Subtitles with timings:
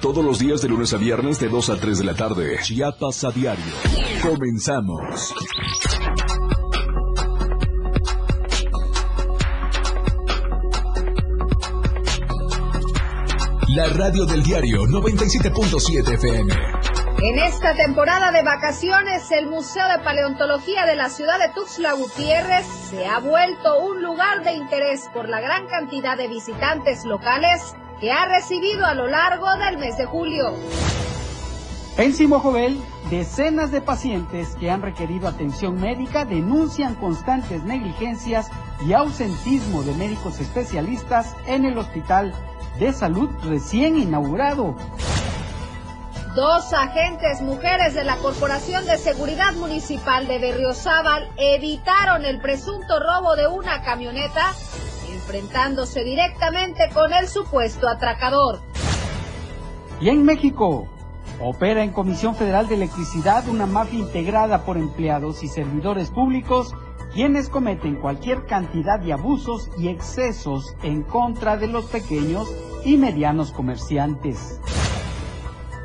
[0.00, 2.58] todos los días de lunes a viernes de 2 a 3 de la tarde.
[2.62, 3.64] Chiapas a diario.
[4.22, 5.34] Comenzamos.
[13.74, 16.54] La radio del diario 97.7 FM.
[17.22, 22.66] En esta temporada de vacaciones, el Museo de Paleontología de la ciudad de Tuxtla Gutiérrez
[22.90, 28.12] se ha vuelto un lugar de interés por la gran cantidad de visitantes locales que
[28.12, 30.54] ha recibido a lo largo del mes de julio.
[31.96, 32.78] En Simojovel,
[33.10, 38.50] decenas de pacientes que han requerido atención médica denuncian constantes negligencias
[38.86, 42.34] y ausentismo de médicos especialistas en el hospital
[42.78, 44.76] de salud recién inaugurado.
[46.34, 53.36] Dos agentes mujeres de la Corporación de Seguridad Municipal de Berriozábal evitaron el presunto robo
[53.36, 54.52] de una camioneta,
[55.26, 58.60] enfrentándose directamente con el supuesto atracador.
[60.00, 60.88] Y en México,
[61.40, 66.74] opera en Comisión Federal de Electricidad una mafia integrada por empleados y servidores públicos
[67.12, 72.48] quienes cometen cualquier cantidad de abusos y excesos en contra de los pequeños
[72.84, 74.60] y medianos comerciantes.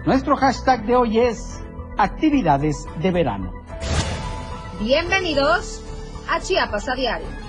[0.05, 1.64] Nuestro hashtag de hoy es
[1.98, 3.53] actividades de verano.
[4.80, 5.81] Bienvenidos
[6.30, 7.41] a Chiapas a Diario.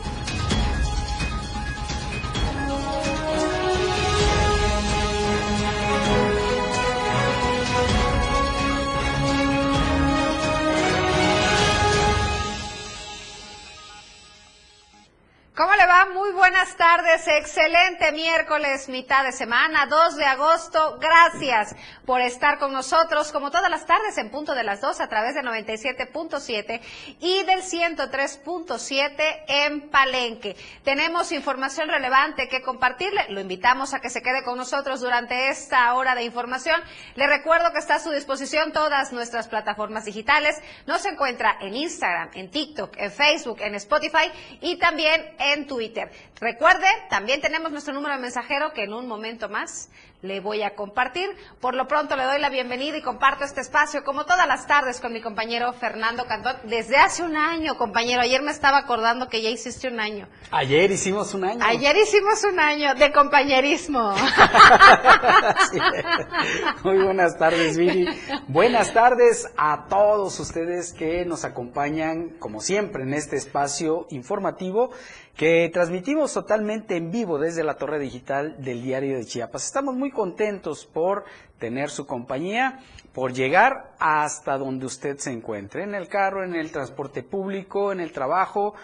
[15.62, 16.08] ¿Cómo le va?
[16.12, 17.28] Muy buenas tardes.
[17.28, 20.98] Excelente miércoles, mitad de semana, 2 de agosto.
[20.98, 25.06] Gracias por estar con nosotros, como todas las tardes, en punto de las 2 a
[25.06, 26.80] través de 97.7
[27.20, 30.56] y del 103.7 en Palenque.
[30.82, 33.26] Tenemos información relevante que compartirle.
[33.28, 36.82] Lo invitamos a que se quede con nosotros durante esta hora de información.
[37.14, 40.60] Le recuerdo que está a su disposición todas nuestras plataformas digitales.
[40.86, 44.28] Nos encuentra en Instagram, en TikTok, en Facebook, en Spotify
[44.60, 46.10] y también en Twitter.
[46.40, 49.90] Recuerde, también tenemos nuestro número de mensajero que en un momento más
[50.22, 51.28] le voy a compartir.
[51.60, 55.00] Por lo pronto le doy la bienvenida y comparto este espacio como todas las tardes
[55.00, 56.56] con mi compañero Fernando Cantón.
[56.64, 58.22] Desde hace un año, compañero.
[58.22, 60.28] Ayer me estaba acordando que ya hiciste un año.
[60.52, 61.64] Ayer hicimos un año.
[61.64, 64.12] Ayer hicimos un año de compañerismo.
[66.84, 68.06] Muy buenas tardes, Viri.
[68.46, 74.90] Buenas tardes a todos ustedes que nos acompañan, como siempre, en este espacio informativo
[75.36, 79.64] que transmitimos totalmente en vivo desde la torre digital del diario de Chiapas.
[79.64, 81.24] Estamos muy contentos por
[81.58, 82.80] tener su compañía,
[83.12, 88.00] por llegar hasta donde usted se encuentre, en el carro, en el transporte público, en
[88.00, 88.74] el trabajo,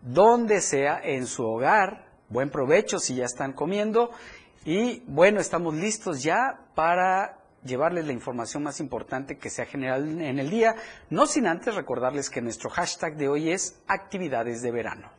[0.00, 2.06] donde sea, en su hogar.
[2.28, 4.10] Buen provecho si ya están comiendo.
[4.64, 10.04] Y bueno, estamos listos ya para llevarles la información más importante que se ha generado
[10.04, 10.74] en el día,
[11.10, 15.10] no sin antes recordarles que nuestro hashtag de hoy es actividades de verano.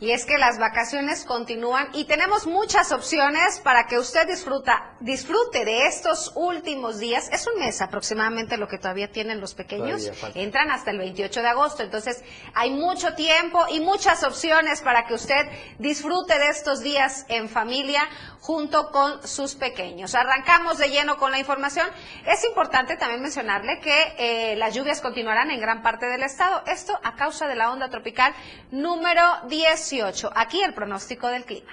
[0.00, 5.64] Y es que las vacaciones continúan y tenemos muchas opciones para que usted disfruta, disfrute
[5.64, 7.28] de estos últimos días.
[7.32, 10.08] Es un mes aproximadamente lo que todavía tienen los pequeños.
[10.34, 11.82] Entran hasta el 28 de agosto.
[11.82, 12.22] Entonces
[12.54, 15.48] hay mucho tiempo y muchas opciones para que usted
[15.78, 18.08] disfrute de estos días en familia
[18.40, 20.14] junto con sus pequeños.
[20.14, 21.88] Arrancamos de lleno con la información.
[22.24, 26.62] Es importante también mencionarle que eh, las lluvias continuarán en gran parte del estado.
[26.66, 28.32] Esto a causa de la onda tropical
[28.70, 30.30] número 18.
[30.34, 31.72] Aquí el pronóstico del clima.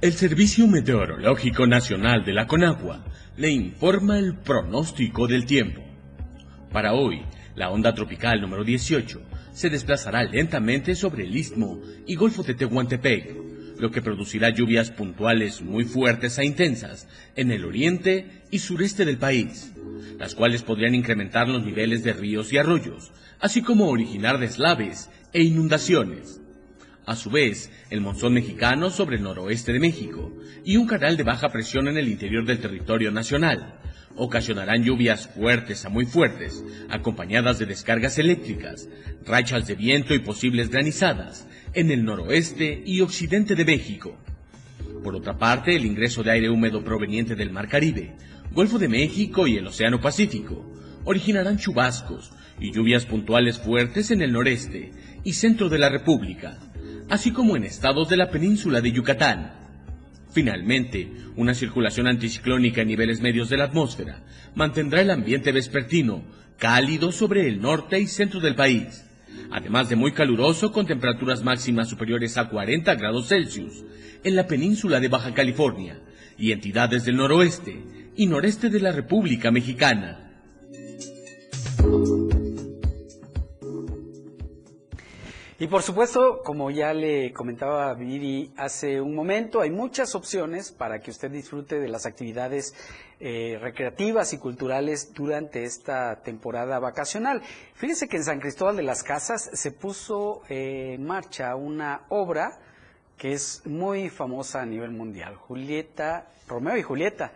[0.00, 3.04] El Servicio Meteorológico Nacional de la Conagua
[3.36, 5.82] le informa el pronóstico del tiempo.
[6.72, 7.22] Para hoy,
[7.54, 13.36] la onda tropical número 18 se desplazará lentamente sobre el istmo y golfo de Tehuantepec,
[13.78, 19.18] lo que producirá lluvias puntuales muy fuertes e intensas en el oriente y sureste del
[19.18, 19.72] país,
[20.18, 25.42] las cuales podrían incrementar los niveles de ríos y arroyos, así como originar deslaves e
[25.42, 26.40] inundaciones.
[27.06, 30.32] A su vez, el monzón mexicano sobre el noroeste de México
[30.64, 33.78] y un canal de baja presión en el interior del territorio nacional
[34.16, 38.88] ocasionarán lluvias fuertes a muy fuertes, acompañadas de descargas eléctricas,
[39.26, 44.16] rachas de viento y posibles granizadas en el noroeste y occidente de México.
[45.02, 48.14] Por otra parte, el ingreso de aire húmedo proveniente del Mar Caribe,
[48.52, 50.70] Golfo de México y el Océano Pacífico
[51.04, 54.92] originarán chubascos y lluvias puntuales fuertes en el noreste
[55.24, 56.58] y centro de la República,
[57.08, 59.52] así como en estados de la península de Yucatán.
[60.32, 64.22] Finalmente, una circulación anticiclónica en niveles medios de la atmósfera
[64.54, 66.22] mantendrá el ambiente vespertino
[66.58, 69.04] cálido sobre el norte y centro del país,
[69.50, 73.84] además de muy caluroso con temperaturas máximas superiores a 40 grados Celsius
[74.22, 75.98] en la península de Baja California
[76.38, 77.82] y entidades del noroeste,
[78.16, 80.30] y noreste de la República Mexicana.
[85.56, 91.00] Y por supuesto, como ya le comentaba Viri hace un momento, hay muchas opciones para
[91.00, 92.74] que usted disfrute de las actividades
[93.20, 97.40] eh, recreativas y culturales durante esta temporada vacacional.
[97.74, 102.58] Fíjese que en San Cristóbal de las Casas se puso en marcha una obra
[103.16, 107.30] que es muy famosa a nivel mundial, Julieta, Romeo y Julieta.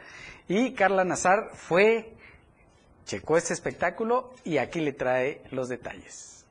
[0.49, 2.15] Y Carla Nazar fue,
[3.05, 6.45] checó este espectáculo y aquí le trae los detalles.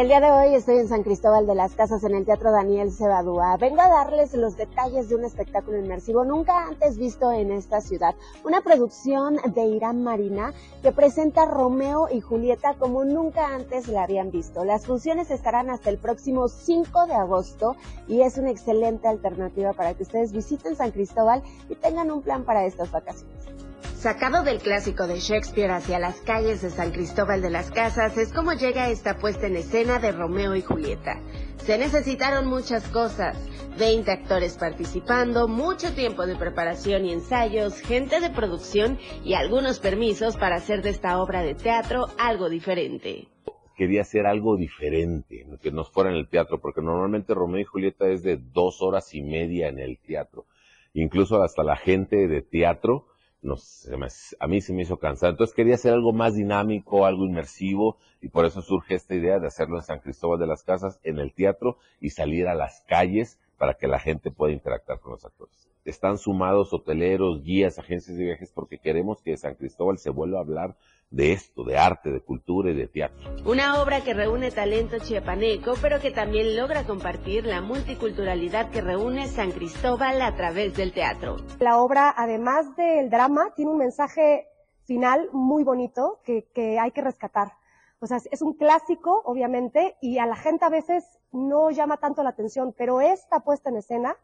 [0.00, 2.90] El día de hoy estoy en San Cristóbal de las Casas en el Teatro Daniel
[2.90, 3.58] Cebadúa.
[3.58, 8.14] Vengo a darles los detalles de un espectáculo inmersivo nunca antes visto en esta ciudad.
[8.42, 14.30] Una producción de Irán Marina que presenta Romeo y Julieta como nunca antes la habían
[14.30, 14.64] visto.
[14.64, 17.76] Las funciones estarán hasta el próximo 5 de agosto
[18.08, 22.44] y es una excelente alternativa para que ustedes visiten San Cristóbal y tengan un plan
[22.44, 23.69] para estas vacaciones.
[24.00, 28.32] Sacado del clásico de Shakespeare hacia las calles de San Cristóbal de las Casas es
[28.32, 31.20] como llega esta puesta en escena de Romeo y Julieta.
[31.58, 33.36] Se necesitaron muchas cosas,
[33.78, 40.38] 20 actores participando, mucho tiempo de preparación y ensayos, gente de producción y algunos permisos
[40.38, 43.28] para hacer de esta obra de teatro algo diferente.
[43.76, 48.08] Quería hacer algo diferente, que nos fuera en el teatro, porque normalmente Romeo y Julieta
[48.08, 50.46] es de dos horas y media en el teatro.
[50.94, 53.09] Incluso hasta la gente de teatro
[53.42, 55.32] a mí se me hizo cansado.
[55.32, 59.46] Entonces quería hacer algo más dinámico, algo inmersivo, y por eso surge esta idea de
[59.46, 63.38] hacerlo en San Cristóbal de las Casas, en el teatro, y salir a las calles
[63.56, 65.68] para que la gente pueda interactuar con los actores.
[65.84, 70.42] Están sumados hoteleros, guías, agencias de viajes, porque queremos que San Cristóbal se vuelva a
[70.42, 70.76] hablar
[71.10, 73.30] de esto, de arte, de cultura y de teatro.
[73.44, 79.26] Una obra que reúne talento chiapaneco, pero que también logra compartir la multiculturalidad que reúne
[79.26, 81.36] San Cristóbal a través del teatro.
[81.58, 84.46] La obra, además del drama, tiene un mensaje
[84.84, 87.52] final muy bonito que, que hay que rescatar.
[87.98, 92.22] O sea, es un clásico, obviamente, y a la gente a veces no llama tanto
[92.22, 94.16] la atención, pero esta puesta en escena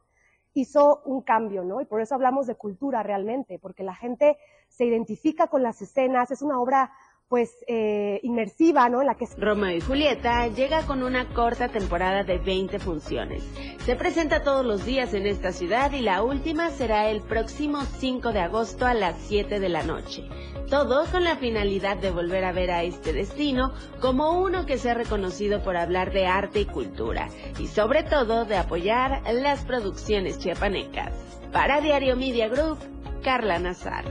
[0.57, 1.83] hizo un cambio, ¿no?
[1.83, 4.39] Y por eso hablamos de cultura realmente, porque la gente
[4.69, 6.93] se identifica con las escenas, es una obra
[7.29, 9.03] pues eh, inmersiva, ¿no?
[9.03, 9.27] La que.
[9.37, 13.43] Romeo y Julieta llega con una corta temporada de 20 funciones.
[13.85, 18.33] Se presenta todos los días en esta ciudad y la última será el próximo 5
[18.33, 20.29] de agosto a las 7 de la noche.
[20.71, 24.95] Todo con la finalidad de volver a ver a este destino como uno que sea
[24.95, 31.13] reconocido por hablar de arte y cultura y sobre todo de apoyar las producciones chiapanecas.
[31.53, 32.79] Para Diario Media Group,
[33.23, 34.05] Carla Nazar.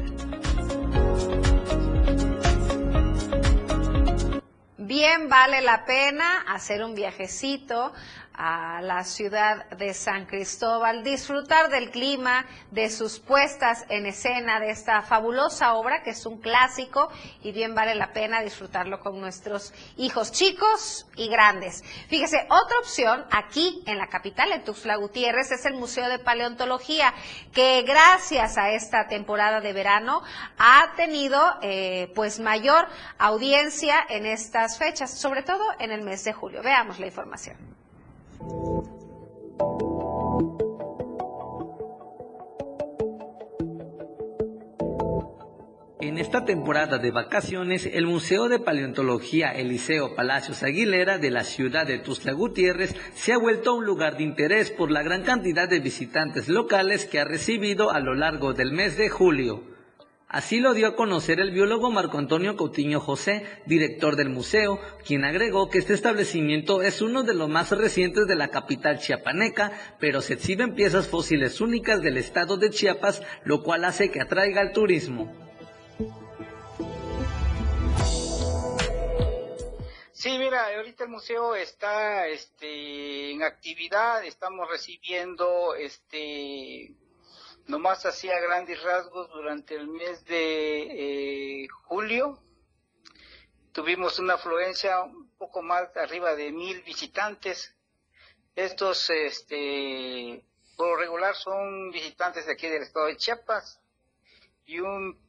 [4.85, 7.93] Bien vale la pena hacer un viajecito
[8.37, 14.71] a la ciudad de San Cristóbal, disfrutar del clima, de sus puestas en escena, de
[14.71, 17.09] esta fabulosa obra que es un clásico
[17.41, 21.83] y bien vale la pena disfrutarlo con nuestros hijos chicos y grandes.
[22.07, 27.13] Fíjese, otra opción aquí en la capital, en Tuxtla Gutiérrez, es el Museo de Paleontología,
[27.53, 30.21] que gracias a esta temporada de verano
[30.57, 32.87] ha tenido eh, pues mayor
[33.17, 36.61] audiencia en estas fechas, sobre todo en el mes de julio.
[36.61, 37.84] Veamos la información.
[46.01, 51.87] En esta temporada de vacaciones, el Museo de Paleontología Eliseo Palacios Aguilera de la ciudad
[51.87, 55.79] de Tuzla Gutiérrez se ha vuelto un lugar de interés por la gran cantidad de
[55.79, 59.74] visitantes locales que ha recibido a lo largo del mes de julio.
[60.35, 65.23] Así lo dio a conocer el biólogo Marco Antonio Coutinho José, director del museo, quien
[65.23, 70.19] agregó que este establecimiento es uno de los más recientes de la capital chiapaneca, pero
[70.19, 74.73] se exhiben piezas fósiles únicas del estado de Chiapas, lo cual hace que atraiga al
[74.73, 75.33] turismo.
[80.11, 86.93] Sí, mira, ahorita el museo está este, en actividad, estamos recibiendo este,
[87.67, 92.41] nomás hacía grandes rasgos durante el mes de eh, julio.
[93.71, 97.75] Tuvimos una afluencia un poco más arriba de mil visitantes.
[98.55, 100.45] Estos, este,
[100.77, 103.81] por lo regular son visitantes de aquí del estado de Chiapas
[104.65, 105.19] y un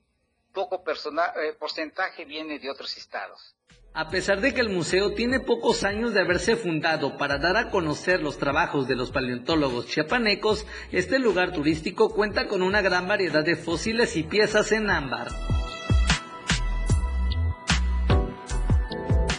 [0.53, 3.55] poco eh, porcentaje viene de otros estados.
[3.99, 7.71] A pesar de que el museo tiene pocos años de haberse fundado para dar a
[7.71, 13.43] conocer los trabajos de los paleontólogos chiapanecos, este lugar turístico cuenta con una gran variedad
[13.43, 15.29] de fósiles y piezas en ámbar.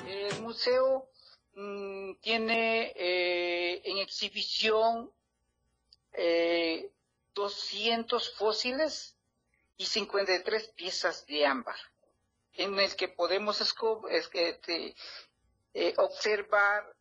[0.08, 1.08] El museo
[1.54, 5.12] mm, tiene eh, en exhibición
[7.36, 9.16] 200 fósiles
[9.78, 11.76] y 53 piezas de ámbar,
[12.58, 14.96] en el que podemos este,
[15.98, 16.94] observar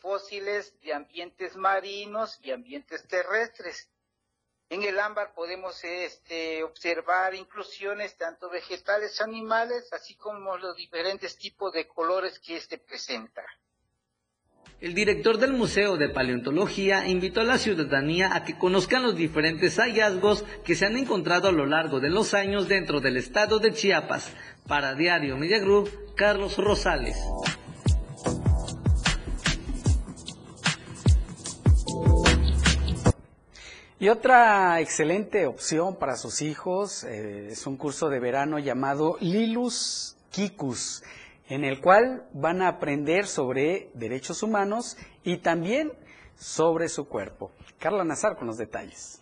[0.00, 3.88] fósiles de ambientes marinos y ambientes terrestres.
[4.70, 11.72] En el ámbar podemos este, observar inclusiones tanto vegetales, animales, así como los diferentes tipos
[11.72, 13.42] de colores que este presenta.
[14.80, 19.76] El director del Museo de Paleontología invitó a la ciudadanía a que conozcan los diferentes
[19.76, 23.74] hallazgos que se han encontrado a lo largo de los años dentro del estado de
[23.74, 24.32] Chiapas.
[24.66, 27.16] Para Diario Media Group, Carlos Rosales.
[34.00, 40.16] Y otra excelente opción para sus hijos eh, es un curso de verano llamado Lilus
[40.30, 41.02] Kikus,
[41.50, 45.92] en el cual van a aprender sobre derechos humanos y también
[46.38, 47.52] sobre su cuerpo.
[47.78, 49.20] Carla Nazar con los detalles.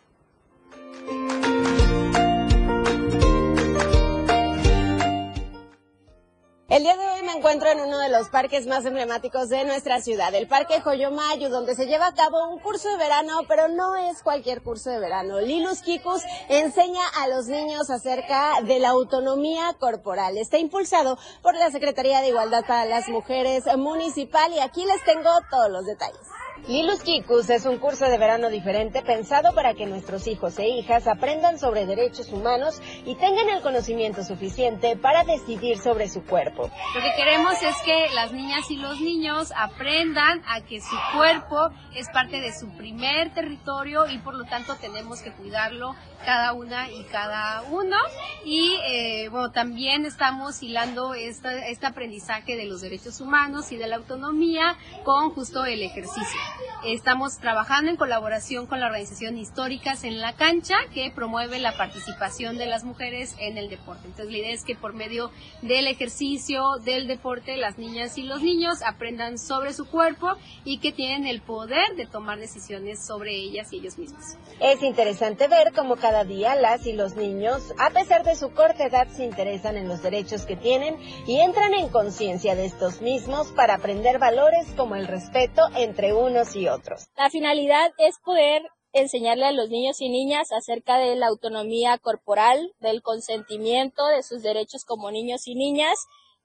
[6.78, 10.00] El día de hoy me encuentro en uno de los parques más emblemáticos de nuestra
[10.00, 13.96] ciudad, el Parque Joyomayo, donde se lleva a cabo un curso de verano, pero no
[13.96, 15.40] es cualquier curso de verano.
[15.40, 20.38] Lilus Kikus enseña a los niños acerca de la autonomía corporal.
[20.38, 25.30] Está impulsado por la Secretaría de Igualdad para las Mujeres Municipal y aquí les tengo
[25.50, 26.28] todos los detalles.
[26.66, 31.06] Lilus Kikus es un curso de verano diferente pensado para que nuestros hijos e hijas
[31.06, 36.70] aprendan sobre derechos humanos y tengan el conocimiento suficiente para decidir sobre su cuerpo.
[36.94, 41.70] Lo que queremos es que las niñas y los niños aprendan a que su cuerpo
[41.94, 45.94] es parte de su primer territorio y por lo tanto tenemos que cuidarlo
[46.24, 47.96] cada una y cada uno.
[48.44, 53.96] Y eh, bueno, también estamos hilando este aprendizaje de los derechos humanos y de la
[53.96, 56.40] autonomía con justo el ejercicio.
[56.84, 62.56] Estamos trabajando en colaboración con la organización Históricas en la Cancha, que promueve la participación
[62.56, 64.06] de las mujeres en el deporte.
[64.06, 65.30] Entonces, la idea es que por medio
[65.62, 70.92] del ejercicio, del deporte, las niñas y los niños aprendan sobre su cuerpo y que
[70.92, 74.36] tienen el poder de tomar decisiones sobre ellas y ellos mismos.
[74.60, 78.84] Es interesante ver cómo cada día las y los niños, a pesar de su corta
[78.84, 80.96] edad, se interesan en los derechos que tienen
[81.26, 86.56] y entran en conciencia de estos mismos para aprender valores como el respeto entre unos
[86.56, 87.08] y otros.
[87.16, 88.62] La finalidad es poder
[88.92, 94.42] enseñarle a los niños y niñas acerca de la autonomía corporal, del consentimiento, de sus
[94.42, 95.98] derechos como niños y niñas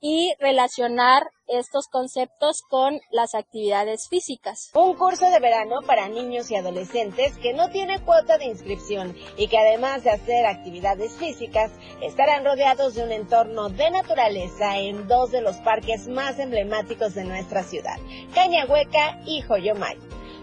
[0.06, 4.70] y relacionar estos conceptos con las actividades físicas.
[4.74, 9.48] Un curso de verano para niños y adolescentes que no tiene cuota de inscripción y
[9.48, 15.32] que además de hacer actividades físicas estarán rodeados de un entorno de naturaleza en dos
[15.32, 17.96] de los parques más emblemáticos de nuestra ciudad,
[18.36, 19.98] Cañahueca y Joyomay.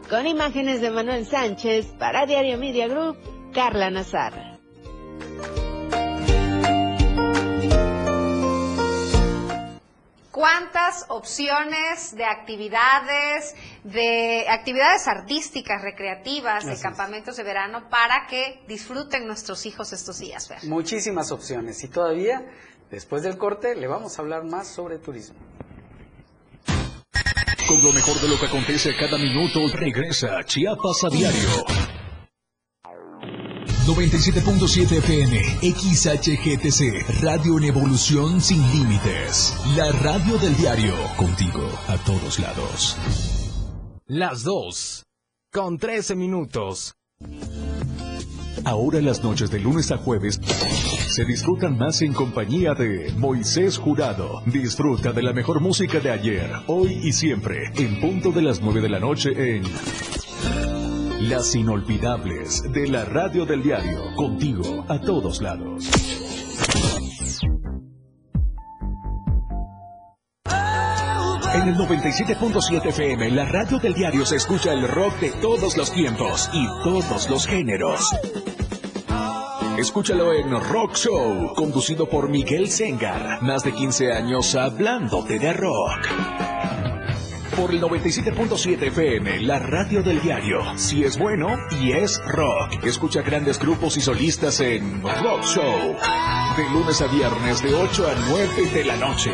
[0.08, 3.18] Con imágenes de Manuel Sánchez para Diario Media Group,
[3.52, 4.49] Carla Nazar.
[10.30, 19.26] Cuántas opciones de actividades, de actividades artísticas, recreativas, de campamentos de verano para que disfruten
[19.26, 20.48] nuestros hijos estos días.
[20.64, 22.44] Muchísimas opciones y todavía,
[22.90, 25.38] después del corte, le vamos a hablar más sobre turismo.
[27.68, 31.89] Con lo mejor de lo que acontece cada minuto, regresa Chiapas a diario.
[33.90, 35.36] 97.7 FM,
[35.74, 39.56] XHGTC, Radio en Evolución Sin Límites.
[39.76, 42.96] La radio del diario, contigo a todos lados.
[44.06, 45.06] Las 2,
[45.52, 46.94] con 13 minutos.
[48.64, 50.40] Ahora las noches de lunes a jueves
[51.08, 54.42] se disfrutan más en compañía de Moisés Jurado.
[54.46, 58.82] Disfruta de la mejor música de ayer, hoy y siempre, en punto de las 9
[58.82, 59.64] de la noche en
[61.20, 65.84] las inolvidables de la radio del diario, contigo a todos lados.
[71.52, 75.92] En el 97.7 FM, la radio del diario se escucha el rock de todos los
[75.92, 78.00] tiempos y todos los géneros.
[79.76, 83.42] Escúchalo en Rock Show, conducido por Miguel Sengar.
[83.42, 86.79] Más de 15 años hablándote de rock
[87.60, 90.60] por el 97.7 FM, la radio del diario.
[90.76, 91.48] Si es bueno
[91.82, 92.84] y es rock.
[92.84, 95.96] Escucha grandes grupos y solistas en Rock Show.
[96.56, 99.30] De lunes a viernes de 8 a 9 de la noche.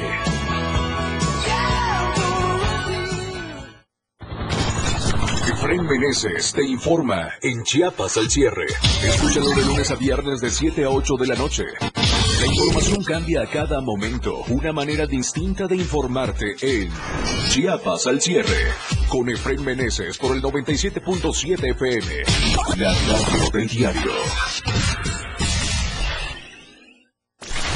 [5.53, 8.67] Efren Meneses te informa en Chiapas al cierre.
[9.05, 11.65] Escúchalo de lunes a viernes de 7 a 8 de la noche.
[12.41, 14.43] La información cambia a cada momento.
[14.49, 16.91] Una manera distinta de informarte en
[17.49, 18.73] Chiapas al cierre.
[19.09, 22.07] con Efraín Meneses por el 97.7 FM.
[22.77, 24.11] La radio del diario.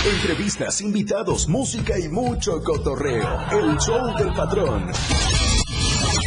[0.04, 3.38] Entrevistas, invitados, música y mucho cotorreo.
[3.52, 4.90] El show del patrón.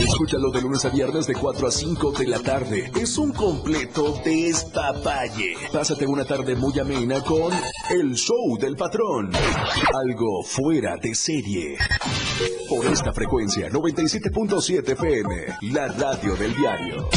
[0.03, 2.91] Escúchalo de lunes a viernes de 4 a 5 de la tarde.
[2.99, 5.55] Es un completo despapalle.
[5.71, 7.53] Pásate una tarde muy amena con
[7.89, 9.31] El Show del Patrón.
[9.33, 11.77] Algo fuera de serie.
[12.69, 17.09] Por esta frecuencia, 97.7 FM, la radio del diario.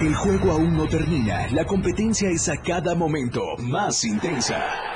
[0.00, 1.46] El juego aún no termina.
[1.52, 4.95] La competencia es a cada momento más intensa.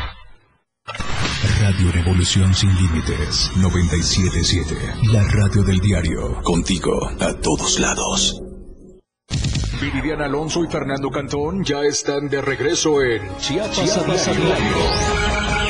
[1.43, 4.75] Radio Revolución Sin Límites 977.
[5.11, 6.39] La radio del diario.
[6.43, 8.43] Contigo a todos lados.
[9.81, 15.60] Viridiana Alonso y Fernando Cantón ya están de regreso en Chiapas, Chiapas a diario.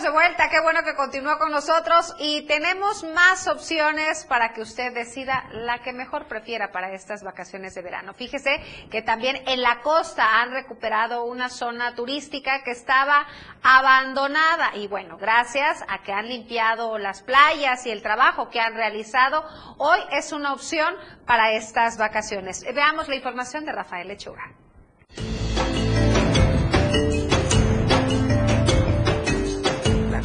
[0.00, 4.92] De vuelta, qué bueno que continúa con nosotros y tenemos más opciones para que usted
[4.92, 8.14] decida la que mejor prefiera para estas vacaciones de verano.
[8.14, 8.58] Fíjese
[8.90, 13.26] que también en la costa han recuperado una zona turística que estaba
[13.62, 18.74] abandonada y bueno, gracias a que han limpiado las playas y el trabajo que han
[18.74, 19.44] realizado,
[19.76, 20.96] hoy es una opción
[21.26, 22.64] para estas vacaciones.
[22.74, 24.52] Veamos la información de Rafael Lechuga.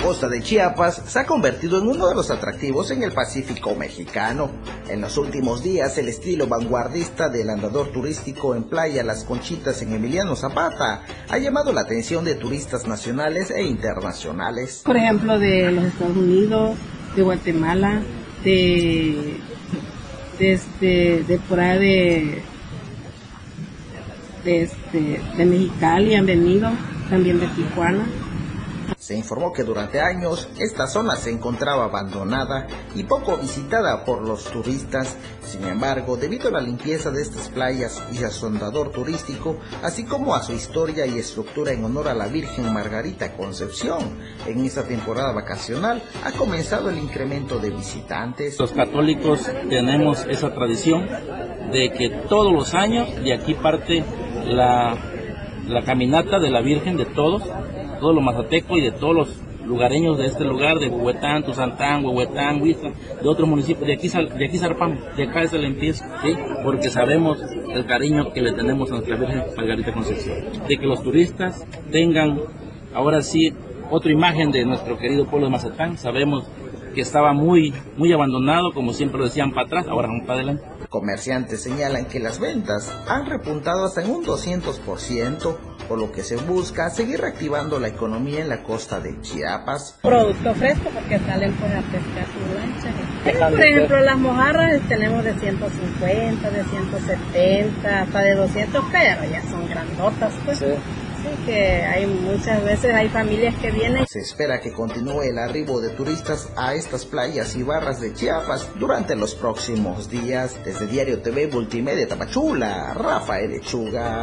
[0.08, 4.50] Costa de Chiapas se ha convertido en uno de los atractivos en el Pacífico mexicano.
[4.88, 9.92] En los últimos días, el estilo vanguardista del andador turístico en playa Las Conchitas en
[9.92, 14.82] Emiliano Zapata ha llamado la atención de turistas nacionales e internacionales.
[14.86, 16.78] Por ejemplo, de los Estados Unidos,
[17.14, 18.02] de Guatemala,
[18.46, 19.42] de,
[20.40, 22.42] de, este, de por ahí de,
[24.46, 26.70] de, este, de Mexicali han venido,
[27.10, 28.06] también de Tijuana.
[29.08, 34.44] Se informó que durante años esta zona se encontraba abandonada y poco visitada por los
[34.52, 35.16] turistas.
[35.42, 40.04] Sin embargo, debido a la limpieza de estas playas y a su andador turístico, así
[40.04, 44.84] como a su historia y estructura en honor a la Virgen Margarita Concepción, en esta
[44.84, 48.60] temporada vacacional ha comenzado el incremento de visitantes.
[48.60, 51.08] Los católicos tenemos esa tradición
[51.72, 54.04] de que todos los años de aquí parte
[54.44, 54.98] la,
[55.66, 57.44] la caminata de la Virgen de todos
[58.00, 62.62] todos los mazatecos y de todos los lugareños de este lugar, de Huehuetán, Tuzantán, Huehuetán,
[62.62, 62.90] Huizta,
[63.22, 66.36] de otros municipios, de aquí, de aquí zarpamos, de acá es el empiezo, ¿sí?
[66.64, 67.40] porque sabemos
[67.74, 72.40] el cariño que le tenemos a nuestra Virgen Margarita Concepción, de que los turistas tengan
[72.94, 73.54] ahora sí
[73.92, 76.46] otra imagen de nuestro querido pueblo de Mazatán, sabemos
[76.98, 80.64] que estaba muy, muy abandonado, como siempre lo decían para atrás, ahora vamos para adelante.
[80.90, 86.36] Comerciantes señalan que las ventas han repuntado hasta en un 200%, por lo que se
[86.36, 90.00] busca seguir reactivando la economía en la costa de Chiapas.
[90.02, 93.50] Producto fresco porque salen por a pescar su lancha.
[93.50, 99.70] Por ejemplo, las mojarras tenemos de 150, de 170, hasta de 200, pero ya son
[99.70, 100.60] grandotas pues.
[100.60, 100.66] Sí
[101.46, 104.06] que hay muchas veces hay familias que vienen.
[104.08, 108.68] Se espera que continúe el arribo de turistas a estas playas y barras de Chiapas
[108.80, 110.58] durante los próximos días.
[110.64, 114.22] Desde Diario TV Multimedia Tapachula, Rafael Lechuga.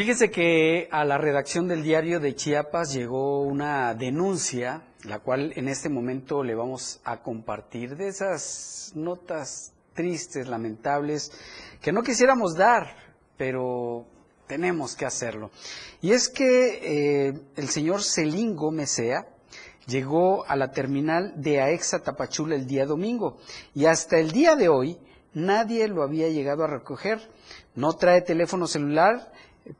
[0.00, 5.68] Fíjese que a la redacción del diario de Chiapas llegó una denuncia, la cual en
[5.68, 11.30] este momento le vamos a compartir de esas notas tristes, lamentables,
[11.82, 12.96] que no quisiéramos dar,
[13.36, 14.06] pero
[14.46, 15.50] tenemos que hacerlo.
[16.00, 19.28] Y es que eh, el señor Celingo Mesea
[19.86, 23.36] llegó a la terminal de Aexa Tapachula el día domingo
[23.74, 24.98] y hasta el día de hoy
[25.34, 27.20] nadie lo había llegado a recoger.
[27.74, 29.30] No trae teléfono celular,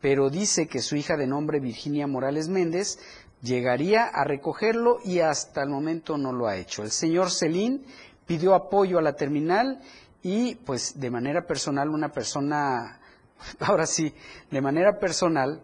[0.01, 2.99] pero dice que su hija de nombre Virginia Morales Méndez
[3.43, 6.83] llegaría a recogerlo y hasta el momento no lo ha hecho.
[6.83, 7.85] El señor Celín
[8.27, 9.81] pidió apoyo a la terminal
[10.23, 13.01] y pues de manera personal una persona,
[13.61, 14.15] ahora sí,
[14.51, 15.63] de manera personal,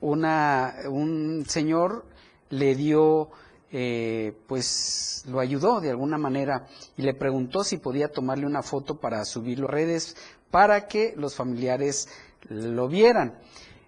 [0.00, 2.04] una, un señor
[2.50, 3.30] le dio
[3.72, 9.00] eh, pues lo ayudó de alguna manera y le preguntó si podía tomarle una foto
[9.00, 10.16] para subirlo a redes
[10.52, 12.08] para que los familiares
[12.48, 13.38] lo vieran.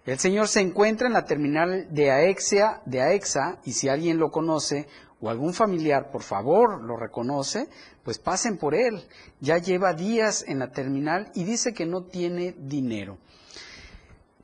[0.05, 4.31] El señor se encuentra en la terminal de AEXA, de AEXA y si alguien lo
[4.31, 4.87] conoce
[5.21, 7.67] o algún familiar, por favor, lo reconoce,
[8.03, 9.03] pues pasen por él.
[9.39, 13.17] Ya lleva días en la terminal y dice que no tiene dinero.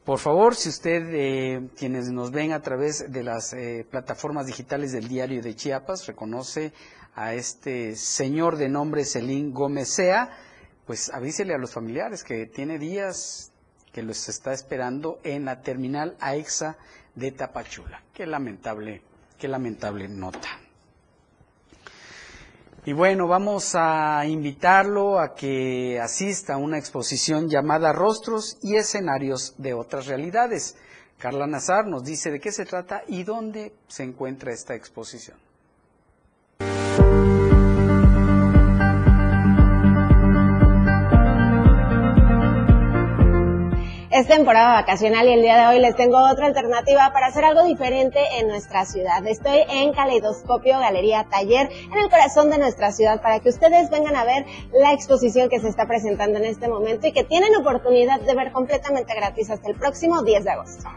[0.03, 4.91] Por favor, si usted, eh, quienes nos ven a través de las eh, plataformas digitales
[4.91, 6.73] del diario de Chiapas, reconoce
[7.15, 10.29] a este señor de nombre Celín Gómez Sea,
[10.85, 13.51] pues avísele a los familiares que tiene días
[13.95, 16.75] que los está esperando en la terminal AEXA
[17.15, 18.03] de Tapachula.
[18.13, 19.01] Qué lamentable,
[19.39, 20.49] qué lamentable nota.
[22.83, 29.55] Y bueno, vamos a invitarlo a que asista a una exposición llamada Rostros y escenarios
[29.57, 30.75] de otras realidades.
[31.17, 35.37] Carla Nazar nos dice de qué se trata y dónde se encuentra esta exposición.
[44.15, 47.65] Es temporada vacacional y el día de hoy les tengo otra alternativa para hacer algo
[47.65, 49.27] diferente en nuestra ciudad.
[49.27, 54.15] Estoy en Caleidoscopio Galería Taller, en el corazón de nuestra ciudad, para que ustedes vengan
[54.15, 58.21] a ver la exposición que se está presentando en este momento y que tienen oportunidad
[58.21, 60.87] de ver completamente gratis hasta el próximo 10 de agosto.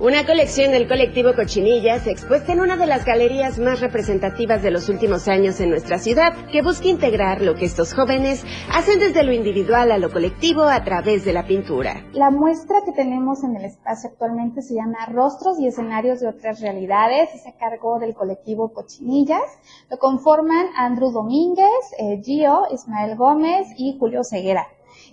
[0.00, 4.88] Una colección del colectivo Cochinillas expuesta en una de las galerías más representativas de los
[4.88, 9.32] últimos años en nuestra ciudad, que busca integrar lo que estos jóvenes hacen desde lo
[9.32, 12.04] individual a lo colectivo a través de la pintura.
[12.12, 16.60] La muestra que tenemos en el espacio actualmente se llama Rostros y escenarios de otras
[16.60, 19.42] realidades, se cargó del colectivo Cochinillas.
[19.88, 24.66] Lo conforman Andrew Domínguez, eh, Gio, Ismael Gómez y Julio Ceguera.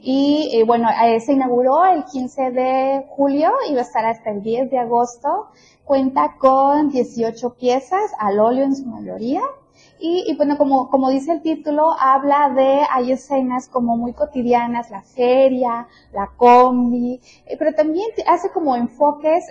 [0.04, 4.32] Y eh, bueno, eh, se inauguró el 15 de julio y va a estar hasta
[4.32, 5.48] el 10 de agosto.
[5.86, 9.42] Cuenta con 18 piezas al óleo en su mayoría
[10.02, 15.02] y, bueno, como, como dice el título, habla de, hay escenas como muy cotidianas, la
[15.02, 19.44] feria, la combi, eh, pero también hace como enfoques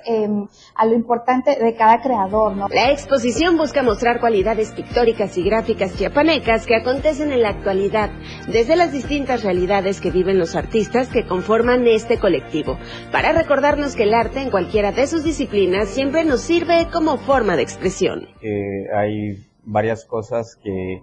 [0.75, 2.69] a lo importante de cada creador, ¿no?
[2.69, 8.11] La exposición busca mostrar cualidades pictóricas y gráficas chiapanecas que acontecen en la actualidad,
[8.49, 12.77] desde las distintas realidades que viven los artistas que conforman este colectivo,
[13.13, 17.57] para recordarnos que el arte en cualquiera de sus disciplinas siempre nos sirve como forma
[17.57, 18.29] de expresión.
[18.43, 21.03] Eh, hay varias cosas que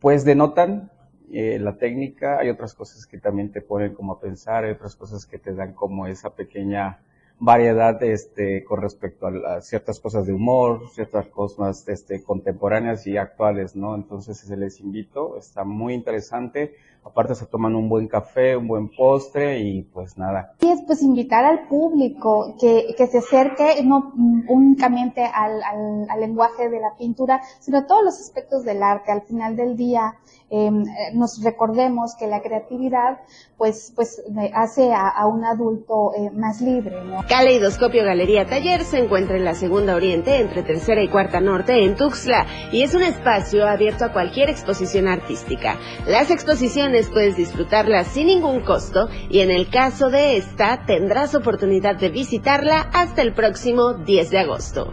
[0.00, 0.90] pues denotan
[1.32, 4.96] eh, la técnica, hay otras cosas que también te ponen como a pensar, hay otras
[4.96, 6.98] cosas que te dan como esa pequeña
[7.38, 13.74] variedad este, con respecto a, ciertas cosas de humor, ciertas cosas este, contemporáneas y actuales,
[13.74, 13.94] ¿no?
[13.94, 16.76] Entonces se les invito, está muy interesante.
[17.04, 20.54] Aparte se toman un buen café, un buen postre y pues nada.
[20.60, 24.12] Y es pues invitar al público que, que se acerque no
[24.48, 29.12] únicamente al, al, al lenguaje de la pintura, sino a todos los aspectos del arte.
[29.12, 30.14] Al final del día,
[30.54, 33.20] Em, eh, nos recordemos que la creatividad
[33.56, 37.02] pues, pues hace a, un adulto eh, más libre.
[37.04, 37.24] ¿no?
[37.26, 41.96] Caleidoscopio Galería Taller se encuentra en la Segunda Oriente entre Tercera y Cuarta Norte en
[41.96, 45.78] Tuxtla y es un espacio abierto a cualquier exposición artística.
[46.06, 51.96] Las exposiciones puedes disfrutarlas sin ningún costo y en el caso de esta tendrás oportunidad
[51.96, 54.92] de visitarla hasta el próximo 10 de agosto.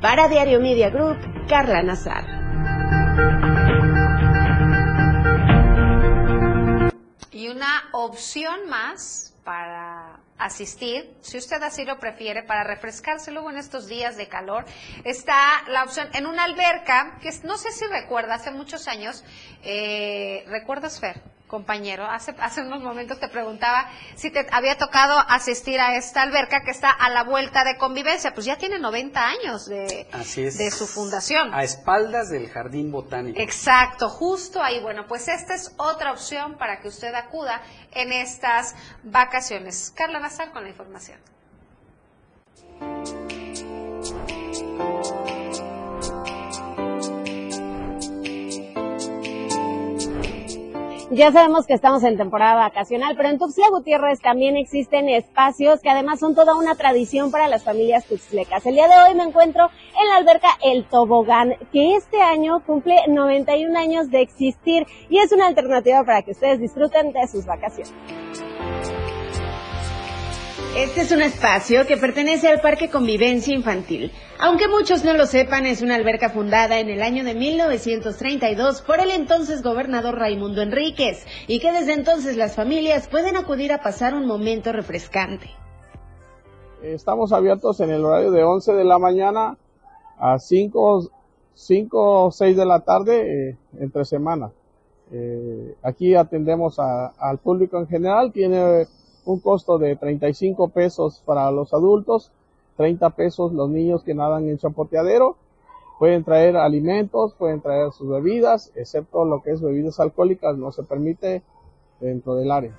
[0.00, 2.24] Para Diario Media Group, Carla Nazar.
[7.30, 13.56] Y una opción más para asistir, si usted así lo prefiere, para refrescarse luego en
[13.56, 14.64] estos días de calor,
[15.04, 19.24] está la opción en una alberca, que no sé si recuerda, hace muchos años,
[19.62, 21.20] eh, ¿recuerdas, Fer?
[21.46, 26.62] Compañero, hace, hace unos momentos te preguntaba si te había tocado asistir a esta alberca
[26.62, 30.86] que está a la vuelta de convivencia, pues ya tiene 90 años de, de su
[30.86, 31.54] fundación.
[31.54, 33.38] A espaldas del Jardín Botánico.
[33.40, 34.80] Exacto, justo ahí.
[34.80, 39.92] Bueno, pues esta es otra opción para que usted acuda en estas vacaciones.
[39.94, 41.18] Carla Nazar con la información.
[51.10, 55.90] Ya sabemos que estamos en temporada vacacional, pero en Tuxtla Gutiérrez también existen espacios que
[55.90, 58.64] además son toda una tradición para las familias tuxtlecas.
[58.64, 59.68] El día de hoy me encuentro
[60.00, 65.30] en la alberca El Tobogán, que este año cumple 91 años de existir y es
[65.32, 67.92] una alternativa para que ustedes disfruten de sus vacaciones.
[70.76, 74.10] Este es un espacio que pertenece al Parque Convivencia Infantil.
[74.40, 78.98] Aunque muchos no lo sepan, es una alberca fundada en el año de 1932 por
[78.98, 84.14] el entonces gobernador Raimundo Enríquez y que desde entonces las familias pueden acudir a pasar
[84.14, 85.48] un momento refrescante.
[86.82, 89.56] Estamos abiertos en el horario de 11 de la mañana
[90.18, 91.08] a 5,
[91.54, 94.50] 5 o 6 de la tarde eh, entre semana.
[95.12, 98.88] Eh, aquí atendemos al público en general, tiene
[99.24, 102.32] un costo de 35 pesos para los adultos,
[102.76, 105.36] 30 pesos los niños que nadan en chapoteadero.
[105.98, 110.82] Pueden traer alimentos, pueden traer sus bebidas, excepto lo que es bebidas alcohólicas, no se
[110.82, 111.42] permite
[112.00, 112.76] dentro del área.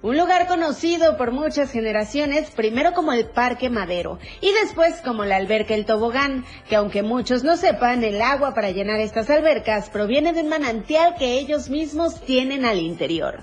[0.00, 5.34] Un lugar conocido por muchas generaciones, primero como el Parque Madero y después como la
[5.34, 10.32] alberca El Tobogán, que aunque muchos no sepan, el agua para llenar estas albercas proviene
[10.32, 13.42] de un manantial que ellos mismos tienen al interior.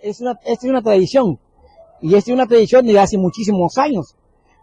[0.00, 1.40] Es una, es una tradición,
[2.00, 4.14] y es una tradición de hace muchísimos años.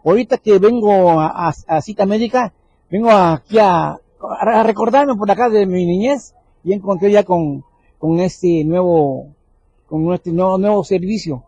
[0.04, 2.52] Ahorita que vengo a, cita médica,
[2.90, 3.98] vengo aquí a,
[4.64, 7.64] recordarme por acá de mi niñez y encontré ya con,
[7.98, 9.28] con este nuevo
[9.86, 11.44] con nuestro nuevo, servicio.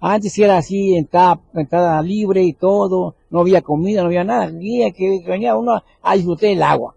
[0.00, 4.50] Antes era así, entrada, entrada libre y todo, no había comida, no había nada.
[4.60, 6.96] Y que venía uno a disfrutar el agua.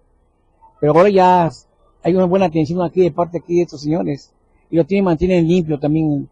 [0.80, 1.50] Pero ahora ya
[2.02, 4.34] hay una buena atención aquí de parte aquí de estos señores.
[4.72, 6.30] Y lo tienen, mantienen limpio también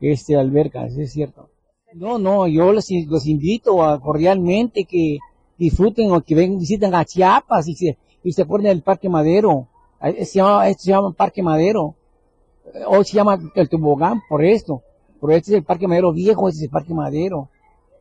[0.00, 1.48] este alberca, es cierto.
[1.94, 5.18] No, no, yo los, los invito a, cordialmente que
[5.58, 9.68] disfruten o que vengan, visiten a Chiapas y se, y se ponen el Parque Madero.
[10.00, 11.94] Se llama, esto se llama Parque Madero
[12.86, 14.82] hoy se llama el tobogán por esto,
[15.20, 17.48] pero este es el Parque Madero Viejo, este es el Parque Madero.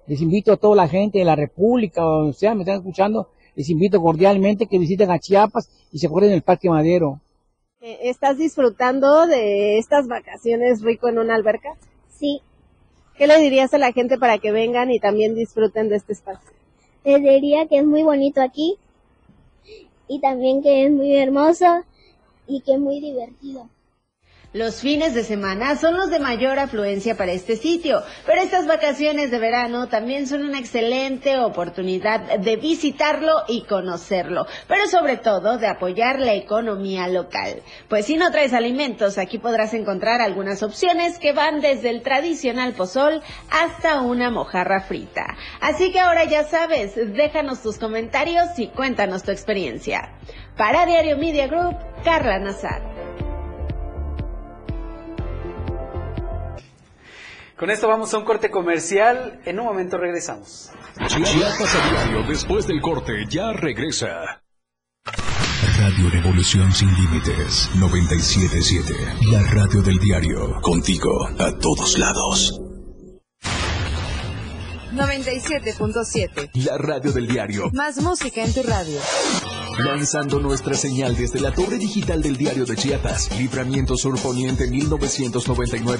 [0.08, 3.70] Les invito a toda la gente de la República, o sea, me están escuchando, les
[3.70, 7.20] invito cordialmente que visiten a Chiapas y se en el Parque Madero.
[7.82, 11.76] Eh, ¿Estás disfrutando de estas vacaciones rico en una alberca?
[12.10, 12.42] Sí.
[13.22, 16.50] ¿Qué le dirías a la gente para que vengan y también disfruten de este espacio?
[17.04, 18.80] Les diría que es muy bonito aquí
[20.08, 21.84] y también que es muy hermoso
[22.48, 23.70] y que es muy divertido.
[24.54, 29.32] Los fines de semana son los de mayor afluencia para este sitio, pero estas vacaciones
[29.32, 35.68] de verano también son una excelente oportunidad de visitarlo y conocerlo, pero sobre todo de
[35.68, 37.62] apoyar la economía local.
[37.88, 42.74] Pues si no traes alimentos, aquí podrás encontrar algunas opciones que van desde el tradicional
[42.74, 45.38] pozol hasta una mojarra frita.
[45.62, 50.14] Así que ahora ya sabes, déjanos tus comentarios y cuéntanos tu experiencia.
[50.58, 53.31] Para Diario Media Group, Carla Nazar.
[57.62, 59.40] Con esto vamos a un corte comercial.
[59.46, 60.72] En un momento regresamos.
[61.08, 64.42] Chiapas a diario, después del corte, ya regresa.
[65.78, 68.96] Radio Revolución Sin Límites 977.
[69.32, 70.60] La radio del diario.
[70.64, 72.60] Contigo a todos lados.
[74.94, 76.50] 97.7.
[76.66, 77.70] La radio del diario.
[77.74, 79.00] Más música en tu radio.
[79.78, 83.38] Lanzando nuestra señal desde la torre digital del diario de Chiapas.
[83.38, 86.00] Libramiento Sur Poniente 1999.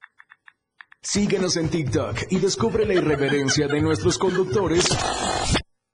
[1.03, 4.85] Síguenos en TikTok y descubre la irreverencia de nuestros conductores.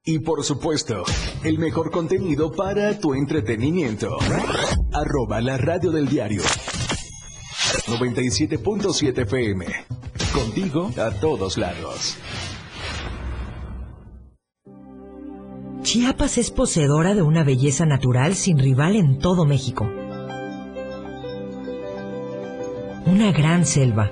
[0.04, 1.06] Y por supuesto,
[1.46, 4.17] el mejor contenido para tu entretenimiento.
[4.91, 6.41] Arroba la radio del diario.
[7.88, 9.65] 97.7 FM.
[10.34, 12.17] Contigo a todos lados.
[15.84, 19.89] Chiapas es poseedora de una belleza natural sin rival en todo México.
[23.06, 24.12] Una gran selva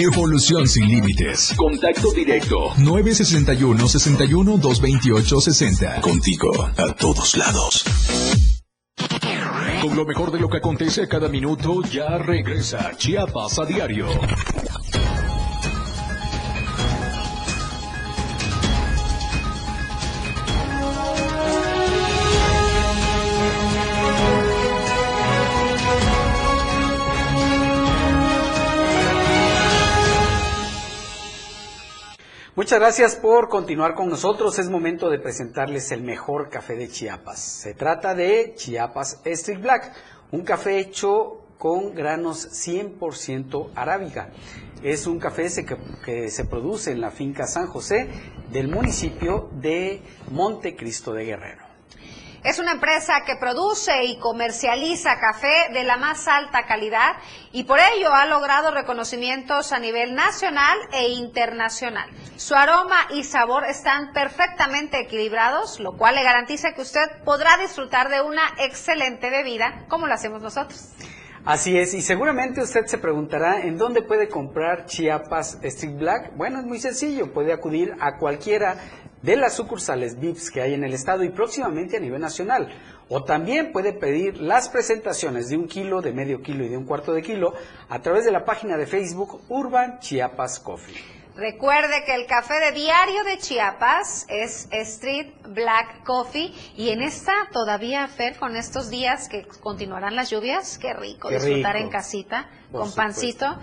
[0.00, 1.54] Evolución sin límites.
[1.56, 6.00] Contacto directo 961 61 228 60.
[6.00, 7.84] Contigo a todos lados.
[9.82, 14.06] Con lo mejor de lo que acontece cada minuto, ya regresa Chiapas a diario.
[32.58, 34.58] Muchas gracias por continuar con nosotros.
[34.58, 37.38] Es momento de presentarles el mejor café de Chiapas.
[37.38, 39.92] Se trata de Chiapas Street Black,
[40.32, 44.30] un café hecho con granos 100% arábiga.
[44.82, 48.08] Es un café que, que, se produce en la finca San José
[48.50, 51.67] del municipio de Montecristo de Guerrero.
[52.44, 57.16] Es una empresa que produce y comercializa café de la más alta calidad
[57.50, 62.08] y por ello ha logrado reconocimientos a nivel nacional e internacional.
[62.36, 68.08] Su aroma y sabor están perfectamente equilibrados, lo cual le garantiza que usted podrá disfrutar
[68.08, 70.90] de una excelente bebida como lo hacemos nosotros.
[71.44, 76.36] Así es, y seguramente usted se preguntará en dónde puede comprar Chiapas Street Black.
[76.36, 78.76] Bueno, es muy sencillo, puede acudir a cualquiera
[79.22, 82.68] de las sucursales VIPS que hay en el estado y próximamente a nivel nacional.
[83.08, 86.84] O también puede pedir las presentaciones de un kilo, de medio kilo y de un
[86.84, 87.54] cuarto de kilo
[87.88, 90.94] a través de la página de Facebook Urban Chiapas Coffee.
[91.36, 97.32] Recuerde que el café de diario de Chiapas es Street Black Coffee y en esta
[97.52, 101.86] todavía, Fer, con estos días que continuarán las lluvias, qué rico Qué disfrutar rico.
[101.86, 102.96] en casita Por con supuesto.
[102.96, 103.58] pancito.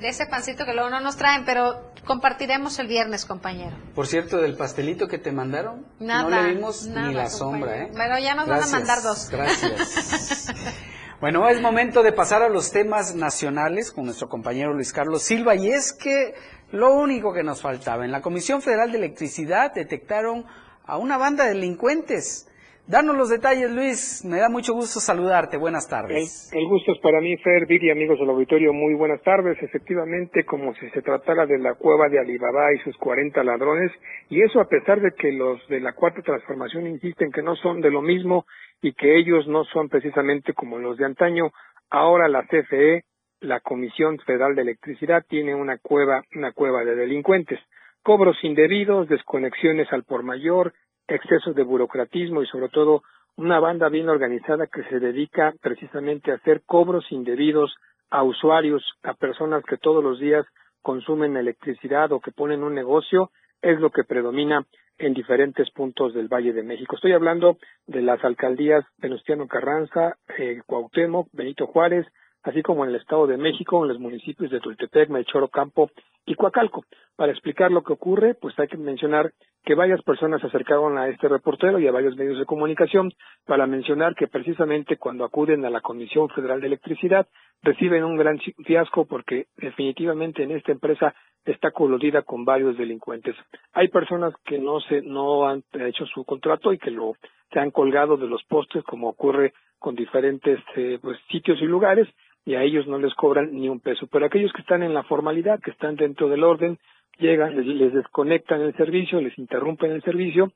[0.00, 3.76] De ese pancito que luego no nos traen, pero compartiremos el viernes, compañero.
[3.94, 7.38] Por cierto, del pastelito que te mandaron, Nada, no le vimos nada, ni la compañero.
[7.38, 7.90] sombra, ¿eh?
[7.94, 9.30] Pero ya nos Gracias, van a mandar dos.
[9.30, 10.52] Gracias.
[11.20, 15.54] bueno, es momento de pasar a los temas nacionales con nuestro compañero Luis Carlos Silva
[15.54, 16.34] y es que
[16.72, 20.44] lo único que nos faltaba, en la Comisión Federal de Electricidad detectaron
[20.84, 22.48] a una banda de delincuentes.
[22.86, 24.22] Danos los detalles, Luis.
[24.26, 25.56] Me da mucho gusto saludarte.
[25.56, 26.52] Buenas El, tardes.
[26.52, 29.56] el gusto es para mí, Fer, Viri, amigos del auditorio, muy buenas tardes.
[29.62, 33.90] Efectivamente, como si se tratara de la cueva de Alibaba y sus 40 ladrones,
[34.28, 37.80] y eso a pesar de que los de la Cuarta Transformación insisten que no son
[37.80, 38.44] de lo mismo
[38.82, 41.52] y que ellos no son precisamente como los de antaño.
[41.88, 43.04] Ahora la CFE,
[43.40, 47.58] la Comisión Federal de Electricidad, tiene una cueva, una cueva de delincuentes.
[48.02, 50.74] Cobros indebidos, desconexiones al por mayor,
[51.08, 53.02] excesos de burocratismo y sobre todo
[53.36, 57.74] una banda bien organizada que se dedica precisamente a hacer cobros indebidos
[58.10, 60.46] a usuarios, a personas que todos los días
[60.82, 64.64] consumen electricidad o que ponen un negocio, es lo que predomina
[64.98, 66.94] en diferentes puntos del Valle de México.
[66.94, 72.06] Estoy hablando de las alcaldías Venustiano Carranza, eh, Cuauhtémoc, Benito Juárez,
[72.42, 75.90] así como en el Estado de México, en los municipios de Tultepec, Melchor Ocampo
[76.26, 76.84] y Coacalco.
[77.16, 79.32] Para explicar lo que ocurre, pues hay que mencionar
[79.64, 83.12] que varias personas se acercaron a este reportero y a varios medios de comunicación
[83.46, 87.26] para mencionar que precisamente cuando acuden a la Comisión Federal de Electricidad
[87.62, 93.36] reciben un gran fiasco porque definitivamente en esta empresa está coludida con varios delincuentes.
[93.72, 97.14] Hay personas que no se no han hecho su contrato y que lo
[97.52, 102.08] se han colgado de los postes como ocurre con diferentes eh, pues, sitios y lugares
[102.44, 104.06] y a ellos no les cobran ni un peso.
[104.06, 106.78] Pero aquellos que están en la formalidad, que están dentro del orden,
[107.18, 110.52] llegan, les, desconectan el servicio, les interrumpen el servicio,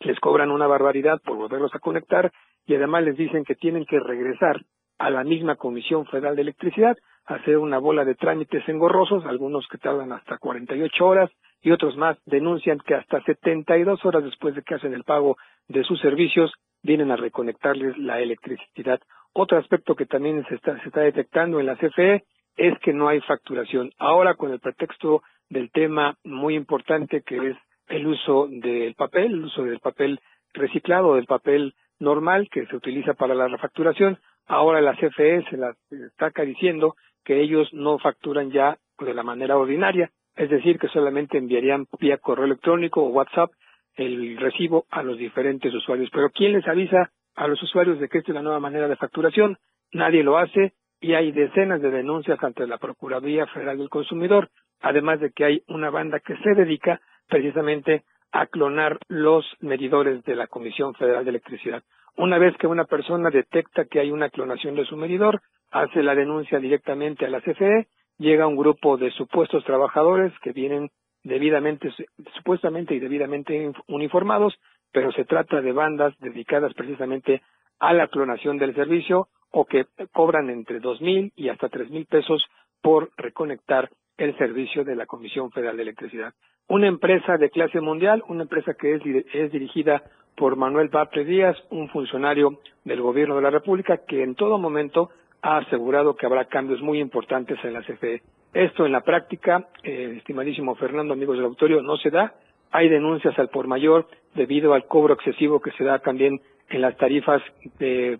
[0.00, 2.32] les cobran una barbaridad por volverlos a conectar
[2.66, 4.60] y además les dicen que tienen que regresar
[4.98, 9.78] a la misma Comisión Federal de Electricidad, hacer una bola de trámites engorrosos, algunos que
[9.78, 11.30] tardan hasta 48 horas
[11.62, 15.36] y otros más denuncian que hasta 72 horas después de que hacen el pago
[15.68, 16.52] de sus servicios
[16.82, 19.00] vienen a reconectarles la electricidad.
[19.38, 22.24] Otro aspecto que también se está, se está detectando en la CFE
[22.56, 23.92] es que no hay facturación.
[23.98, 27.56] Ahora con el pretexto del tema muy importante que es
[27.88, 30.20] el uso del papel, el uso del papel
[30.54, 35.74] reciclado, del papel normal que se utiliza para la refacturación, ahora la CFE se la
[35.90, 41.36] está diciendo que ellos no facturan ya de la manera ordinaria, es decir, que solamente
[41.36, 43.50] enviarían vía correo electrónico o WhatsApp
[43.96, 46.08] el recibo a los diferentes usuarios.
[46.10, 48.96] Pero ¿quién les avisa a los usuarios de que esta es la nueva manera de
[48.96, 49.58] facturación?
[49.92, 55.20] Nadie lo hace y hay decenas de denuncias ante la Procuraduría Federal del Consumidor, además
[55.20, 60.46] de que hay una banda que se dedica precisamente a clonar los medidores de la
[60.46, 61.82] Comisión Federal de Electricidad.
[62.16, 66.14] Una vez que una persona detecta que hay una clonación de su medidor, hace la
[66.14, 70.90] denuncia directamente a la CFE, llega un grupo de supuestos trabajadores que vienen
[71.22, 71.92] debidamente,
[72.36, 74.54] supuestamente y debidamente uniformados,
[74.96, 77.42] pero se trata de bandas dedicadas precisamente
[77.80, 82.06] a la clonación del servicio o que cobran entre dos mil y hasta tres mil
[82.06, 82.42] pesos
[82.80, 86.32] por reconectar el servicio de la Comisión Federal de Electricidad.
[86.68, 89.02] Una empresa de clase mundial, una empresa que es,
[89.34, 90.02] es dirigida
[90.34, 95.10] por Manuel Bartlett Díaz, un funcionario del Gobierno de la República que en todo momento
[95.42, 98.22] ha asegurado que habrá cambios muy importantes en la CFE.
[98.54, 102.32] Esto en la práctica, eh, estimadísimo Fernando, amigos del auditorio, no se da.
[102.70, 106.96] Hay denuncias al por mayor debido al cobro excesivo que se da también en las
[106.96, 107.42] tarifas
[107.78, 108.18] de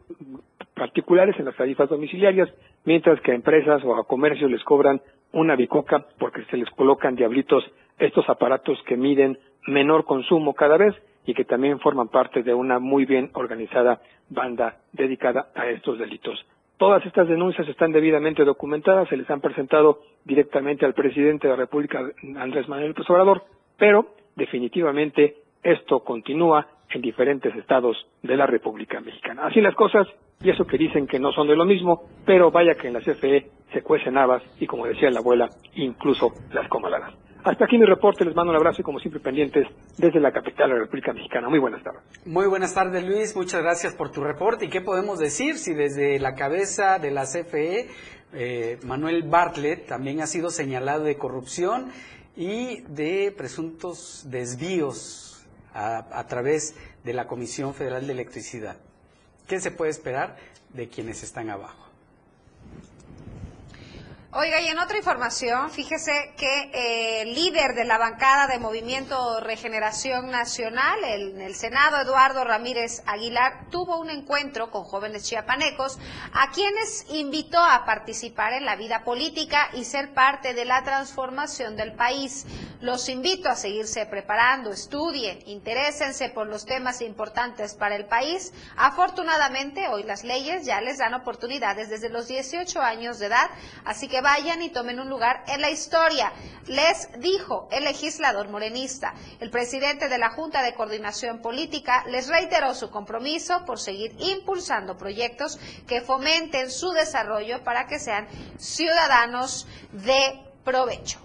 [0.74, 2.48] particulares, en las tarifas domiciliarias,
[2.84, 5.00] mientras que a empresas o a comercios les cobran
[5.32, 7.64] una bicoca porque se les colocan diablitos
[7.98, 10.94] estos aparatos que miden menor consumo cada vez
[11.26, 14.00] y que también forman parte de una muy bien organizada
[14.30, 16.44] banda dedicada a estos delitos.
[16.76, 21.60] Todas estas denuncias están debidamente documentadas, se les han presentado directamente al presidente de la
[21.60, 22.04] República,
[22.36, 23.42] Andrés Manuel López
[23.78, 24.06] pero
[24.36, 25.36] definitivamente
[25.66, 29.46] esto continúa en diferentes estados de la República Mexicana.
[29.46, 30.06] Así las cosas,
[30.40, 33.00] y eso que dicen que no son de lo mismo, pero vaya que en la
[33.00, 37.14] CFE se cuecen habas y, como decía la abuela, incluso las comaladas.
[37.42, 39.66] Hasta aquí mi reporte, les mando un abrazo y como siempre pendientes
[39.98, 41.48] desde la capital de la República Mexicana.
[41.48, 42.02] Muy buenas tardes.
[42.24, 44.66] Muy buenas tardes Luis, muchas gracias por tu reporte.
[44.66, 47.88] ¿Y qué podemos decir si desde la cabeza de la CFE,
[48.34, 51.92] eh, Manuel Bartlett también ha sido señalado de corrupción
[52.36, 55.35] y de presuntos desvíos
[55.76, 56.74] a, través
[57.04, 58.76] de la Comisión Federal de Electricidad?
[59.46, 60.36] ¿Qué se puede esperar
[60.70, 61.85] de quienes están abajo?
[64.38, 69.40] Oiga, y en otra información, fíjese que eh, el líder de la bancada de Movimiento
[69.40, 75.98] Regeneración Nacional, en el Senado, Eduardo Ramírez Aguilar, tuvo un encuentro con jóvenes chiapanecos
[76.34, 81.74] a quienes invitó a participar en la vida política y ser parte de la transformación
[81.74, 82.44] del país.
[82.82, 88.52] Los invito a seguirse preparando, estudien, interésense por los temas importantes para el país.
[88.76, 93.48] Afortunadamente, hoy las leyes ya les dan oportunidades desde los 18 años de edad,
[93.86, 96.32] así que vayan y tomen un lugar en la historia.
[96.66, 99.14] Les dijo el legislador morenista.
[99.38, 104.96] El presidente de la Junta de Coordinación Política les reiteró su compromiso por seguir impulsando
[104.96, 108.26] proyectos que fomenten su desarrollo para que sean
[108.58, 111.20] ciudadanos de provecho.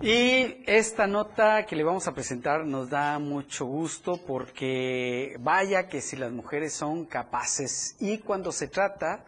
[0.00, 6.00] Y esta nota que le vamos a presentar nos da mucho gusto porque vaya que
[6.00, 9.24] si las mujeres son capaces y cuando se trata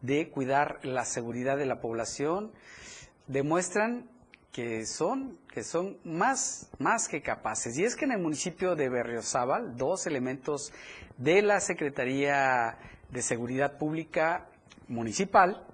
[0.00, 2.52] de cuidar la seguridad de la población,
[3.26, 4.08] demuestran
[4.52, 7.76] que son, que son más, más que capaces.
[7.78, 10.72] Y es que en el municipio de Berriozábal, dos elementos
[11.16, 12.78] de la Secretaría
[13.10, 14.48] de Seguridad Pública
[14.88, 15.64] Municipal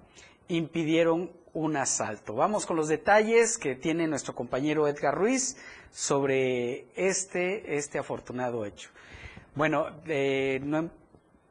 [0.47, 2.35] impidieron un asalto.
[2.35, 5.57] Vamos con los detalles que tiene nuestro compañero Edgar Ruiz
[5.91, 8.89] sobre este, este afortunado hecho.
[9.55, 10.59] Bueno, eh,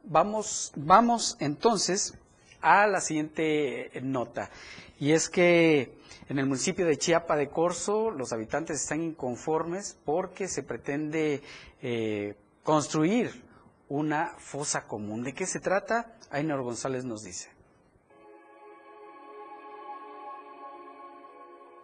[0.04, 2.18] vamos, vamos entonces
[2.64, 4.50] a la siguiente nota.
[4.98, 5.98] Y es que
[6.30, 11.42] en el municipio de Chiapa de Corzo los habitantes están inconformes porque se pretende
[11.82, 13.44] eh, construir
[13.90, 15.22] una fosa común.
[15.22, 16.16] ¿De qué se trata?
[16.30, 17.50] Ainor González nos dice.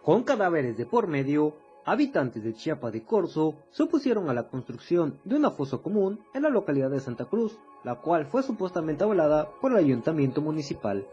[0.01, 1.55] Con cadáveres de por medio,
[1.85, 6.43] habitantes de Chiapa de Corzo se opusieron a la construcción de una fosa común en
[6.43, 11.05] la localidad de Santa Cruz, la cual fue supuestamente avalada por el ayuntamiento municipal.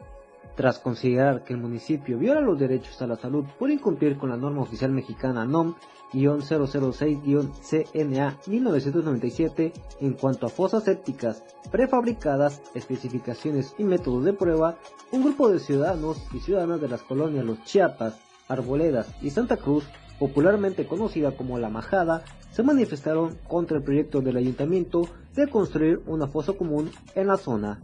[0.56, 4.36] Tras considerar que el municipio viola los derechos a la salud por incumplir con la
[4.36, 14.32] norma oficial mexicana NOM-006-CNA 1997 en cuanto a fosas sépticas prefabricadas, especificaciones y métodos de
[14.32, 14.78] prueba,
[15.12, 19.84] un grupo de ciudadanos y ciudadanas de las colonias Los Chiapas, Arboledas y Santa Cruz
[20.18, 26.26] popularmente conocida como La Majada, se manifestaron contra el proyecto del ayuntamiento de construir una
[26.26, 27.80] fosa común en la zona.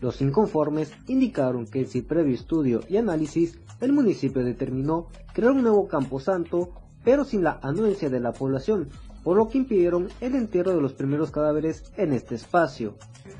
[0.00, 5.88] Los inconformes indicaron que sin previo estudio y análisis, el municipio determinó crear un nuevo
[5.88, 6.70] camposanto,
[7.04, 8.88] pero sin la anuencia de la población,
[9.22, 12.96] por lo que impidieron el entierro de los primeros cadáveres en este espacio.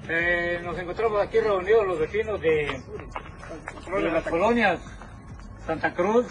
[0.08, 2.82] Eh, nos encontramos aquí reunidos los vecinos de,
[4.02, 4.80] las colonias
[5.66, 6.26] Santa Cruz,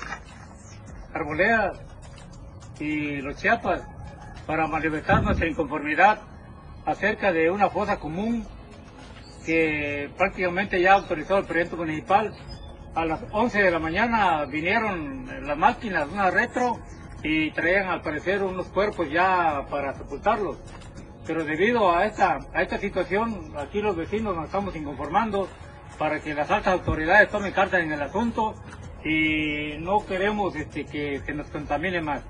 [1.13, 1.73] Arboleda,
[2.79, 3.81] y los Chiapas
[4.45, 6.19] para manifestar nuestra inconformidad
[6.85, 8.45] acerca de una fosa común
[9.45, 12.33] que prácticamente ya autorizó el presidente municipal.
[12.95, 16.79] A las 11 de la mañana vinieron las máquinas, una retro,
[17.23, 20.57] y traían al parecer unos cuerpos ya para sepultarlos.
[21.25, 25.47] Pero debido a esta, a esta situación, aquí los vecinos nos estamos inconformando
[25.97, 28.55] para que las altas autoridades tomen cartas en el asunto
[29.05, 32.23] y no queremos este, que, que nos contamine más.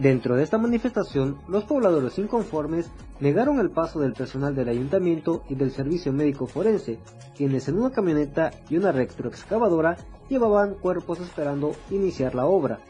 [0.00, 2.90] Dentro de esta manifestación, los pobladores inconformes
[3.20, 6.98] negaron el paso del personal del ayuntamiento y del servicio médico forense,
[7.36, 9.98] quienes en una camioneta y una retroexcavadora
[10.30, 12.80] llevaban cuerpos esperando iniciar la obra.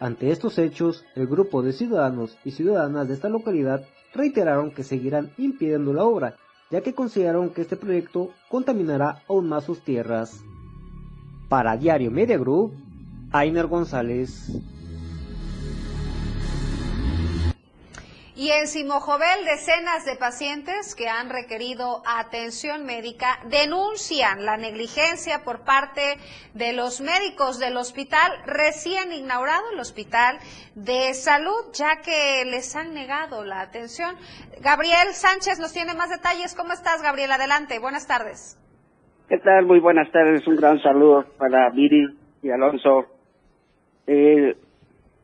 [0.00, 5.30] Ante estos hechos, el grupo de ciudadanos y ciudadanas de esta localidad reiteraron que seguirán
[5.38, 6.34] impidiendo la obra,
[6.72, 10.42] ya que consideraron que este proyecto contaminará aún más sus tierras.
[11.48, 12.72] Para Diario Media Group,
[13.30, 14.50] Ainer González.
[18.36, 25.64] Y en Simojovel, decenas de pacientes que han requerido atención médica denuncian la negligencia por
[25.64, 26.18] parte
[26.52, 30.36] de los médicos del hospital recién inaugurado, el Hospital
[30.74, 34.16] de Salud, ya que les han negado la atención.
[34.60, 36.54] Gabriel Sánchez nos tiene más detalles.
[36.54, 37.32] ¿Cómo estás, Gabriel?
[37.32, 37.78] Adelante.
[37.78, 38.60] Buenas tardes.
[39.30, 39.64] ¿Qué tal?
[39.64, 40.46] Muy buenas tardes.
[40.46, 42.04] Un gran saludo para Viri
[42.42, 43.06] y Alonso.
[44.06, 44.54] Eh,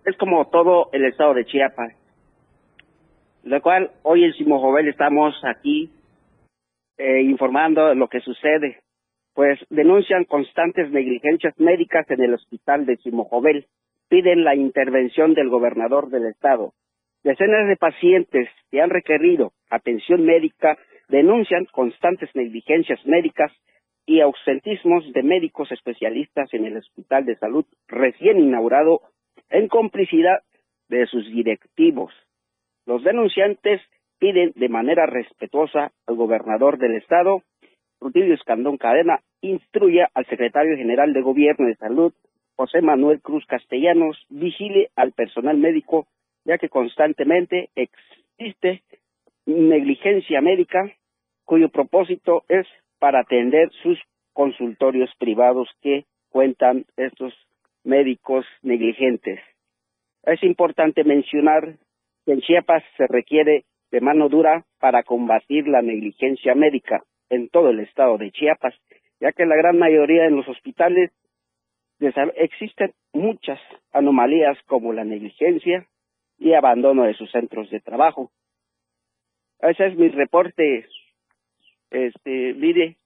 [0.07, 1.93] es como todo el estado de Chiapas
[3.45, 5.91] lo cual hoy en Simojovel estamos aquí
[6.99, 8.81] eh, informando lo que sucede,
[9.35, 13.67] pues denuncian constantes negligencias médicas en el hospital de Simojovel,
[14.09, 16.75] piden la intervención del gobernador del estado.
[17.25, 20.77] Decenas de pacientes que han requerido atención médica
[21.09, 23.53] denuncian constantes negligencias médicas
[24.07, 29.01] y ausentismos de médicos especialistas en el hospital de salud recién inaugurado
[29.51, 30.41] en complicidad
[30.89, 32.13] de sus directivos.
[32.87, 33.81] Los denunciantes
[34.19, 37.43] piden de manera respetuosa al gobernador del estado,
[38.01, 42.13] Rutilio Escandón Cadena, instruya al secretario general de Gobierno de Salud,
[42.57, 46.07] José Manuel Cruz Castellanos, vigile al personal médico,
[46.45, 48.83] ya que constantemente existe
[49.47, 50.91] negligencia médica
[51.45, 52.67] cuyo propósito es
[52.99, 53.99] para atender sus
[54.33, 57.35] consultorios privados que cuentan estos
[57.85, 59.41] médicos negligentes.
[60.25, 61.77] Es importante mencionar
[62.27, 67.81] en Chiapas se requiere de mano dura para combatir la negligencia médica en todo el
[67.81, 68.75] estado de Chiapas,
[69.21, 71.11] ya que en la gran mayoría de los hospitales
[72.37, 73.61] existen muchas
[73.93, 75.87] anomalías como la negligencia
[76.39, 78.31] y abandono de sus centros de trabajo.
[79.61, 80.87] Ese es mi reporte,
[81.91, 82.97] este, mire,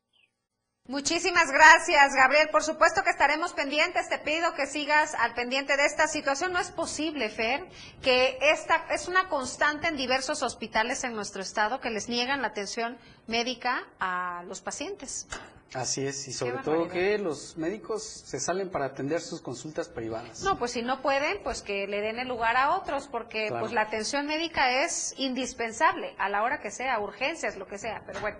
[0.89, 2.49] Muchísimas gracias, Gabriel.
[2.53, 4.09] Por supuesto que estaremos pendientes.
[4.09, 6.53] Te pido que sigas al pendiente de esta situación.
[6.53, 7.67] No es posible, Fer,
[8.03, 12.49] que esta es una constante en diversos hospitales en nuestro estado que les niegan la
[12.49, 15.27] atención médica a los pacientes.
[15.75, 20.43] Así es, y sobre todo que los médicos se salen para atender sus consultas privadas.
[20.43, 23.73] No, pues si no pueden, pues que le den el lugar a otros, porque pues
[23.73, 28.05] la atención médica es indispensable a la hora que sea, urgencias, lo que sea.
[28.07, 28.39] Pero bueno,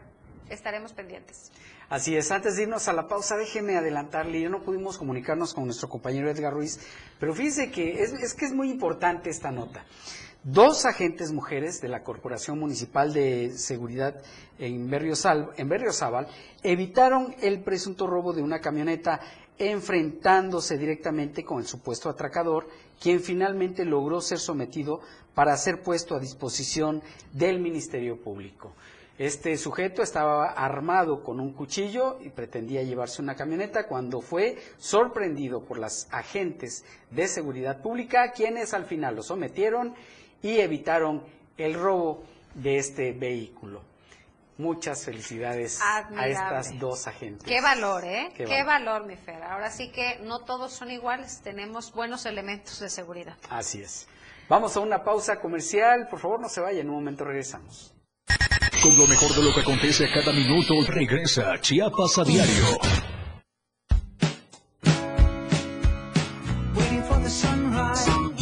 [0.49, 1.51] estaremos pendientes.
[1.89, 5.67] Así es, antes de irnos a la pausa, déjeme adelantarle, ya no pudimos comunicarnos con
[5.67, 6.81] nuestro compañero Edgar Ruiz,
[7.21, 9.85] pero fíjese que es, que es muy importante esta nota.
[10.43, 14.21] Dos agentes mujeres de la Corporación Municipal de Seguridad
[14.59, 16.27] en Berriozábal,
[16.65, 19.21] evitaron el presunto robo de una camioneta
[19.57, 22.69] enfrentándose directamente con el supuesto atracador,
[23.01, 25.01] quien finalmente logró ser sometido
[25.35, 27.01] para ser puesto a disposición
[27.33, 28.75] del Ministerio Público.
[29.19, 35.65] Este sujeto estaba armado con un cuchillo y pretendía llevarse una camioneta cuando fue sorprendido
[35.65, 39.95] por las agentes de seguridad pública, quienes al final lo sometieron
[40.43, 41.25] y evitaron
[41.57, 43.81] el robo de este vehículo.
[44.59, 47.47] Muchas felicidades a estas dos agentes.
[47.47, 48.33] Qué valor, ¿eh?
[48.35, 49.07] Qué, valor.
[49.07, 49.43] mi Fer.
[49.43, 53.37] Ahora sí que no todos son iguales, tenemos buenos elementos de seguridad.
[53.49, 54.09] Así es.
[54.49, 57.96] Vamos a una pausa comercial, por favor no se vayan, en un momento regresamos.
[58.83, 62.79] Con lo mejor de lo que acontece a cada minuto, regresa Chiapas a diario.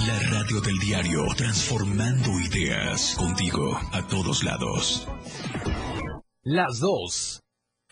[0.07, 5.07] La radio del diario, transformando ideas contigo a todos lados.
[6.43, 7.44] Las dos,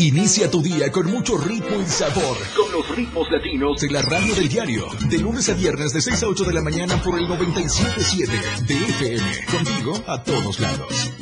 [0.00, 2.38] Inicia tu día con mucho ritmo y sabor.
[2.56, 4.86] Con los ritmos latinos de la radio del diario.
[5.10, 8.74] De lunes a viernes de 6 a 8 de la mañana por el 97.7 de
[8.76, 9.46] FM.
[9.52, 11.12] Contigo a todos lados.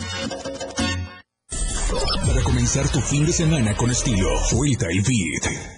[2.25, 5.78] Para comenzar tu fin de semana con estilo, Suelta y Beat.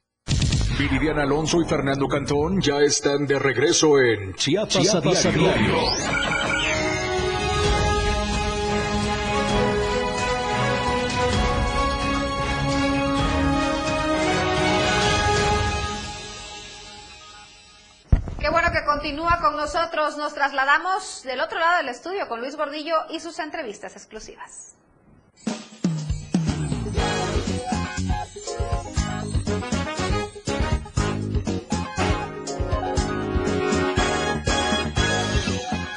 [0.77, 5.61] Viridiana Alonso y Fernando Cantón ya están de regreso en Chiapas, Chiapas a a diario.
[5.61, 5.75] diario.
[18.39, 20.17] Qué bueno que continúa con nosotros.
[20.17, 24.75] Nos trasladamos del otro lado del estudio con Luis Gordillo y sus entrevistas exclusivas.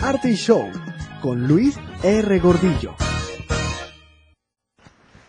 [0.05, 0.71] Arte y Show
[1.23, 2.39] con Luis R.
[2.39, 2.95] Gordillo.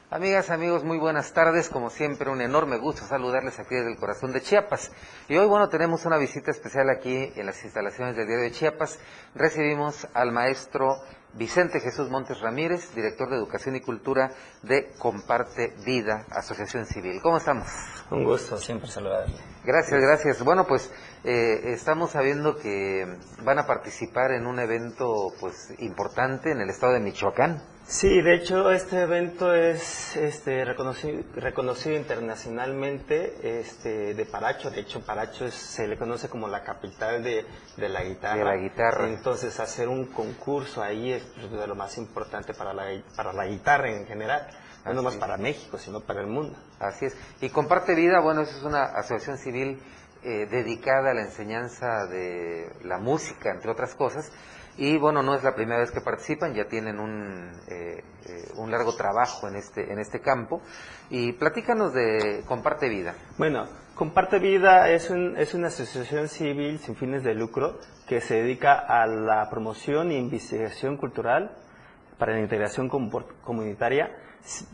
[0.10, 1.70] Amigas, amigos, muy buenas tardes.
[1.70, 4.92] Como siempre, un enorme gusto saludarles aquí desde el corazón de Chiapas.
[5.30, 9.00] Y hoy, bueno, tenemos una visita especial aquí en las instalaciones del Diario de Chiapas.
[9.34, 10.98] Recibimos al maestro
[11.36, 14.32] Vicente Jesús Montes Ramírez, director de Educación y Cultura
[14.64, 17.20] de Comparte Vida, Asociación Civil.
[17.22, 17.68] ¿Cómo estamos?
[18.10, 19.36] Un gusto siempre saludarle.
[19.66, 20.44] Gracias, gracias.
[20.44, 20.90] Bueno, pues
[21.26, 23.06] eh, estamos sabiendo que
[23.44, 27.75] van a participar en un evento pues importante en el estado de Michoacán.
[27.88, 34.72] Sí, de hecho este evento es este, reconocido, reconocido internacionalmente este, de Paracho.
[34.72, 37.46] De hecho, Paracho es- se le conoce como la capital de,
[37.78, 38.38] de la guitarra.
[38.40, 39.08] De la guitarra.
[39.08, 43.46] Entonces, hacer un concurso ahí es pues, de lo más importante para la, para la
[43.46, 44.48] guitarra en general.
[44.84, 45.20] No Así nomás es.
[45.20, 46.58] para México, sino para el mundo.
[46.80, 47.16] Así es.
[47.42, 49.80] Y Comparte Vida, bueno, eso es una asociación civil
[50.24, 54.32] eh, dedicada a la enseñanza de la música, entre otras cosas.
[54.78, 58.70] Y bueno, no es la primera vez que participan, ya tienen un, eh, eh, un
[58.72, 60.62] largo trabajo en este, en este campo.
[61.10, 63.16] Y platícanos de Comparte Vida.
[63.38, 68.36] Bueno, Comparte Vida es, un- es una asociación civil sin fines de lucro que se
[68.42, 71.56] dedica a la promoción e investigación cultural
[72.18, 74.12] para la integración comunitaria.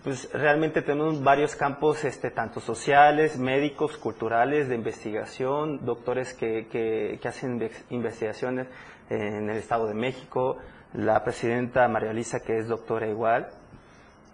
[0.04, 7.20] Pues realmente tenemos varios campos, este, tanto sociales, médicos, culturales, de investigación, doctores que, que-
[7.26, 8.68] hacen inve- investigaciones
[9.16, 10.58] en el Estado de México,
[10.94, 13.50] la presidenta María Elisa, que es doctora igual,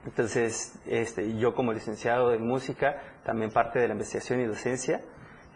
[0.08, 5.02] entonces, este, yo como licenciado en música, también parte de la investigación y docencia,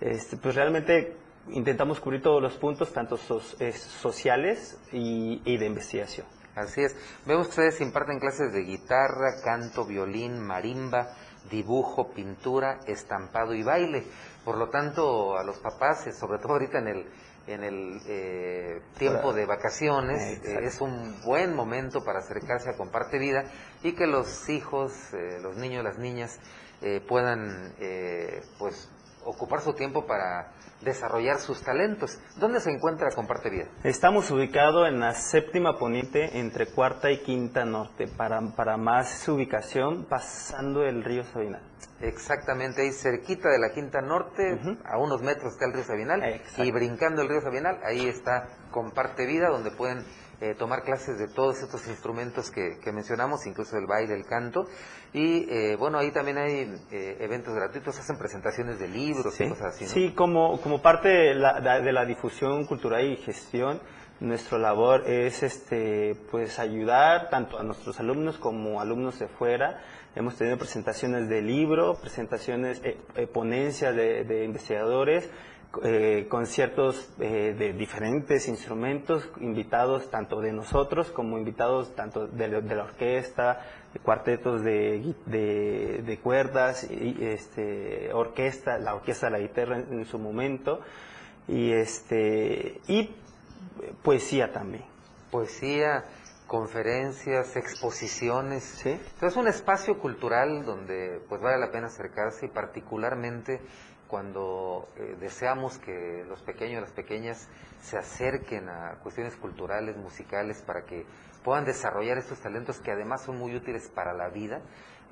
[0.01, 1.15] este, pues realmente
[1.51, 3.17] intentamos cubrir todos los puntos, tanto
[3.59, 6.27] eh, sociales y, y de investigación.
[6.53, 6.97] Así es.
[7.25, 11.15] Que ustedes imparten clases de guitarra, canto, violín, marimba,
[11.49, 14.03] dibujo, pintura, estampado y baile.
[14.43, 17.05] Por lo tanto, a los papás, eh, sobre todo ahorita en el
[17.47, 23.45] en el eh, tiempo de vacaciones es un buen momento para acercarse a Comparte Vida
[23.83, 24.93] y que los hijos,
[25.41, 26.39] los niños, las niñas
[27.07, 27.73] puedan
[28.57, 28.89] pues
[29.25, 30.51] ocupar su tiempo para
[30.81, 32.19] desarrollar sus talentos.
[32.37, 33.65] ¿Dónde se encuentra Comparte Vida?
[33.83, 40.05] Estamos ubicados en la séptima poniente entre cuarta y quinta norte, para, para más ubicación
[40.05, 41.61] pasando el río Sabinal.
[42.01, 46.71] Exactamente, ahí cerquita de la quinta norte, a unos metros está el río Sabinal, y
[46.71, 50.03] brincando el río Sabinal, ahí está Comparte Vida, donde pueden
[50.41, 54.65] eh, tomar clases de todos estos instrumentos que, mencionamos, incluso el baile, el canto.
[55.13, 59.43] Y eh, bueno, ahí también hay eh, eventos gratuitos, hacen presentaciones de libros sí.
[59.43, 59.85] y cosas así.
[59.85, 63.81] Sí, como, como parte de la, de la difusión cultural y gestión,
[64.19, 69.79] nuestra labor es este pues ayudar tanto a nuestros alumnos como alumnos de fuera.
[70.15, 72.81] Hemos tenido presentaciones de libro, presentaciones,
[73.31, 75.29] ponencias de, de investigadores,
[75.83, 82.83] eh, conciertos eh, de diferentes instrumentos, invitados tanto de nosotros como invitados tanto de, la
[82.83, 83.65] orquesta,
[84.03, 90.81] cuartetos de, de, cuerdas, y, este, orquesta, la orquesta de la guitarra en, su momento,
[91.47, 93.09] y, este, y
[94.03, 94.83] poesía también.
[95.31, 96.03] Poesía,
[96.47, 98.85] conferencias, exposiciones.
[98.85, 103.61] Entonces es un espacio cultural donde pues vale la pena acercarse y particularmente
[104.11, 107.47] cuando eh, deseamos que los pequeños y las pequeñas
[107.81, 111.05] se acerquen a cuestiones culturales, musicales, para que
[111.45, 114.59] puedan desarrollar estos talentos que además son muy útiles para la vida,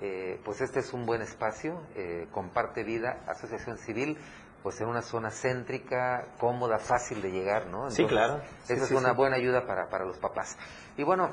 [0.01, 4.17] eh, pues este es un buen espacio, eh, comparte vida, asociación civil,
[4.63, 7.89] pues en una zona céntrica, cómoda, fácil de llegar, ¿no?
[7.89, 8.41] sí, claro.
[8.67, 10.57] esa es una buena ayuda para, para los papás.
[10.97, 11.31] Y bueno,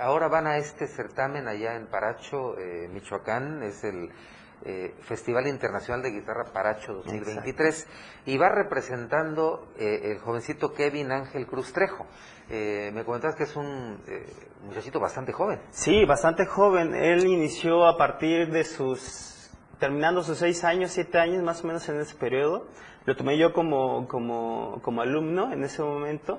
[0.00, 2.56] ahora van a este certamen allá en Paracho,
[2.92, 4.10] Michoacán, es el
[4.64, 7.88] eh, Festival Internacional de Guitarra Paracho 2023
[8.26, 12.06] y va representando eh, el jovencito Kevin Ángel Cruz Trejo.
[12.48, 13.98] Eh, me comentabas que es un
[14.64, 15.60] muchachito bastante joven.
[15.70, 16.94] Sí, bastante joven.
[16.94, 19.50] Él inició a partir de sus,
[19.80, 22.68] terminando sus seis años, siete años más o menos en ese periodo.
[23.04, 26.38] Lo tomé yo como, como, como alumno en ese momento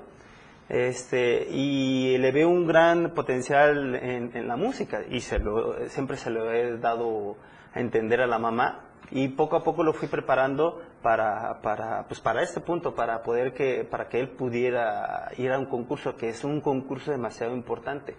[0.68, 6.16] este y le veo un gran potencial en, en la música y se lo, siempre
[6.16, 7.36] se lo he dado
[7.74, 12.20] a entender a la mamá y poco a poco lo fui preparando para, para, pues
[12.20, 16.28] para este punto, para poder que, para que él pudiera ir a un concurso, que
[16.28, 18.16] es un concurso demasiado importante.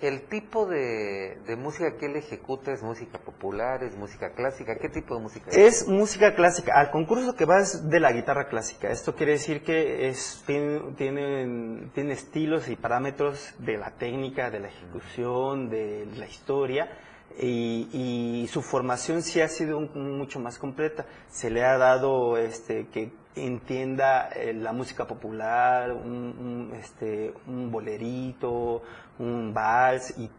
[0.00, 4.76] El tipo de, de, música que él ejecuta es música popular, es música clásica.
[4.76, 5.56] ¿Qué tipo de música es?
[5.56, 6.78] Es música clásica.
[6.78, 8.90] Al concurso que va es de la guitarra clásica.
[8.90, 14.60] Esto quiere decir que es, tiene, tiene, tiene estilos y parámetros de la técnica, de
[14.60, 16.90] la ejecución, de la historia
[17.40, 21.06] y, su formación sí ha sido mucho más completa.
[21.28, 28.82] Se le ha dado este, que entienda eh, la música popular, un, este, un bolerito,
[29.18, 30.30] un vals, y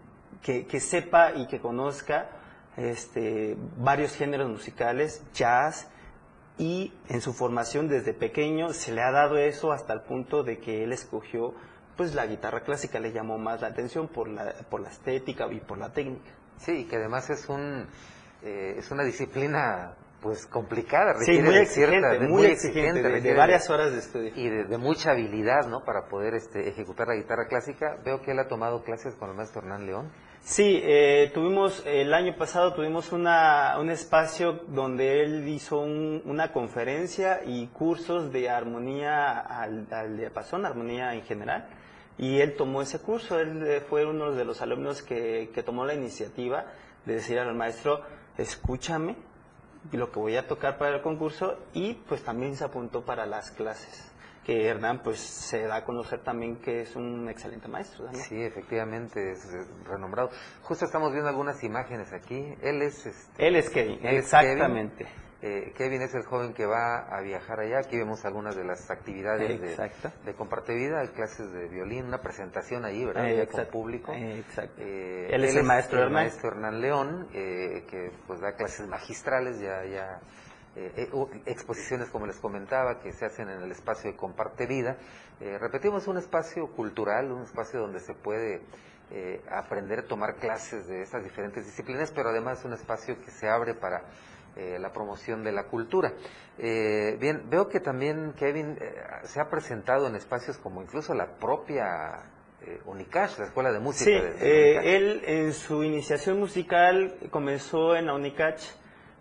[0.42, 2.30] que, sepa y que conozca
[2.78, 5.88] este, varios géneros musicales, jazz,
[6.58, 10.60] y en su formación desde pequeño se le ha dado eso hasta el punto de
[10.60, 11.54] que él escogió
[11.98, 15.60] pues la guitarra clásica le llamó más la atención por la, por la estética y
[15.60, 16.32] por la técnica.
[16.58, 17.88] Sí, que además es un
[18.46, 24.00] eh, es una disciplina pues complicada, requiere muy exigente, muy, exigente, de, varias horas de
[24.00, 24.32] estudio.
[24.36, 25.84] Y de, mucha habilidad, ¿no?
[25.84, 27.98] Para poder este, ejecutar la guitarra clásica.
[28.04, 30.12] Veo que él ha tomado clases con el maestro Hernán León.
[30.42, 37.42] Sí, eh, tuvimos, el año pasado tuvimos una, un espacio donde él hizo una conferencia
[37.46, 41.68] y cursos de armonía al, al diapasón, armonía en general
[42.18, 45.86] y él tomó ese curso, él eh, fue uno de los alumnos que, que tomó
[45.86, 46.66] la iniciativa
[47.06, 48.02] de decir al maestro,
[48.38, 49.16] escúchame
[49.92, 53.52] lo que voy a tocar para el concurso y pues también se apuntó para las
[53.52, 54.12] clases
[54.46, 58.08] que Hernán pues se da a conocer también que es un excelente maestro.
[58.14, 59.48] Sí, efectivamente, es
[59.86, 60.30] renombrado.
[60.62, 62.54] Justo estamos viendo algunas imágenes aquí.
[62.62, 63.08] Él es...
[63.08, 65.08] Este, él es Kevin, exactamente.
[65.48, 67.78] Eh, Kevin es el joven que va a viajar allá.
[67.78, 69.92] Aquí vemos algunas de las actividades de,
[70.26, 71.02] de, Comparte Vida.
[71.02, 73.48] Hay clases de violín, una presentación allí, ¿verdad?
[73.48, 74.12] con público.
[74.12, 74.82] Exacto.
[74.82, 76.14] Eh, él es el maestro Hernán.
[76.14, 80.20] maestro Hernán León, eh, que pues da clases magistrales, ya, ya
[81.46, 84.98] exposiciones como les comentaba, que se hacen en el espacio de Comparte Vida.
[85.60, 88.62] repetimos, un espacio cultural, un espacio donde se puede
[89.52, 93.76] aprender a tomar clases de esas diferentes disciplinas, pero además un espacio que se abre
[93.76, 94.02] para
[94.56, 96.14] eh, la promoción de la cultura.
[96.58, 98.94] Eh, bien, veo que también Kevin eh,
[99.24, 102.24] se ha presentado en espacios como incluso la propia
[102.62, 104.06] eh, Unicash, la escuela de música.
[104.06, 104.94] Sí, de- de eh, Unicash.
[104.94, 108.62] él en su iniciación musical comenzó en la Unicach,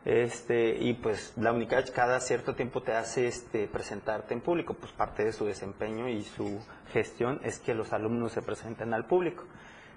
[0.05, 4.93] este, y pues la Unicach cada cierto tiempo te hace este, presentarte en público, pues
[4.93, 6.61] parte de su desempeño y su
[6.93, 9.45] gestión es que los alumnos se presenten al público.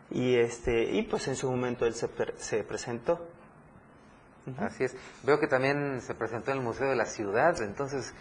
[0.10, 2.08] Y, este, y pues en su momento él se,
[2.38, 3.28] se presentó.
[4.60, 4.96] Así es.
[5.24, 8.14] Veo que también se presentó en el Museo de la Ciudad, entonces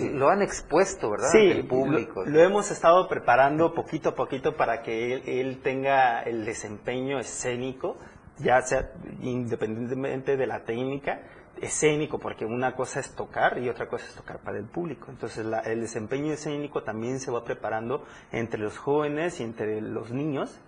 [0.00, 1.30] le- lo han expuesto, ¿verdad?
[1.32, 2.24] Sí, el público.
[2.24, 7.18] Lo, lo hemos estado preparando poquito a poquito para que él, él tenga el desempeño
[7.18, 7.96] escénico,
[8.38, 8.90] ya sea
[9.22, 11.20] independientemente de la técnica,
[11.60, 15.06] escénico, porque una cosa es tocar y otra cosa es tocar para el público.
[15.10, 20.10] Entonces la- el desempeño escénico también se va preparando entre los jóvenes y entre los
[20.10, 20.60] niños.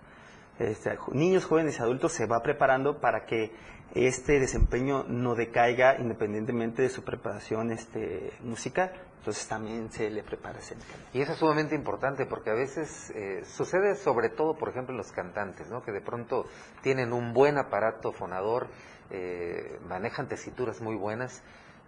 [0.57, 3.51] Este, niños, jóvenes y adultos se va preparando para que
[3.93, 8.91] este desempeño no decaiga independientemente de su preparación este, musical.
[9.19, 11.07] Entonces también se le prepara escénicamente.
[11.13, 14.97] Y eso es sumamente importante porque a veces eh, sucede sobre todo, por ejemplo, en
[14.97, 15.81] los cantantes, ¿no?
[15.83, 16.45] que de pronto
[16.83, 18.67] tienen un buen aparato fonador,
[19.09, 21.41] eh, manejan tesituras muy buenas,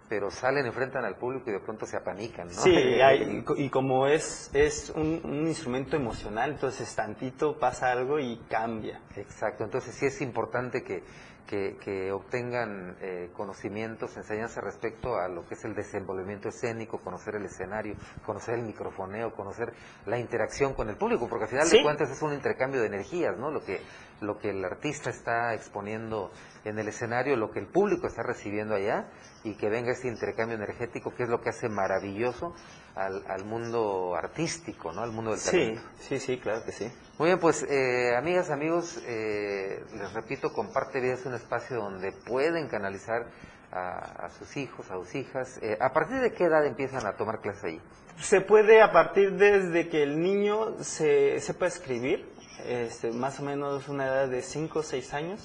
[0.08, 2.48] pero salen, enfrentan al público y de pronto se apanican.
[2.48, 2.54] ¿no?
[2.54, 7.92] Sí, hay- y co- y como es, es un, un instrumento emocional, entonces tantito pasa
[7.92, 9.00] algo y cambia.
[9.16, 11.04] Exacto, entonces sí es importante que,
[11.48, 17.36] que, que obtengan eh, conocimientos, enseñanza respecto a lo que es el desenvolvimiento escénico, conocer
[17.36, 17.94] el escenario,
[18.26, 19.72] conocer el microfoneo, conocer
[20.06, 21.78] la interacción con el público, porque al final Sí.
[21.78, 23.50] de cuentas es un intercambio de energías, ¿no?
[23.50, 23.80] Lo que,
[24.20, 26.30] lo que el artista está exponiendo
[26.64, 29.08] en el escenario, lo que el público está recibiendo allá,
[29.42, 32.54] y que venga este intercambio energético, que es lo que hace maravilloso
[32.98, 35.02] al, al mundo artístico, ¿no?
[35.02, 35.82] Al mundo del Sí, talento.
[36.00, 36.90] sí, sí, claro que sí.
[37.18, 42.12] Muy bien, pues eh, amigas, amigos, eh, les repito, Comparte Vida es un espacio donde
[42.12, 43.26] pueden canalizar
[43.72, 45.58] a, a sus hijos, a sus hijas.
[45.62, 47.80] Eh, ¿A partir de qué edad empiezan a tomar clases ahí?
[48.20, 52.28] Se puede a partir desde que el niño se sepa escribir,
[52.66, 55.40] este, más o menos una edad de 5 o 6 años,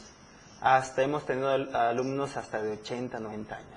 [0.61, 3.69] hasta hemos tenido al- alumnos hasta de 80, 90 años.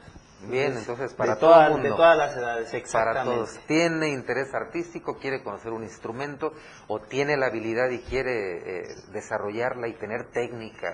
[0.43, 1.89] Bien, entonces para de todo toda- el mundo.
[1.89, 3.35] De todas las edades, Para exactamente.
[3.35, 3.59] todos.
[3.67, 6.53] Tiene interés artístico, quiere conocer un instrumento
[6.89, 10.93] o tiene la habilidad y quiere eh, desarrollarla y tener técnica.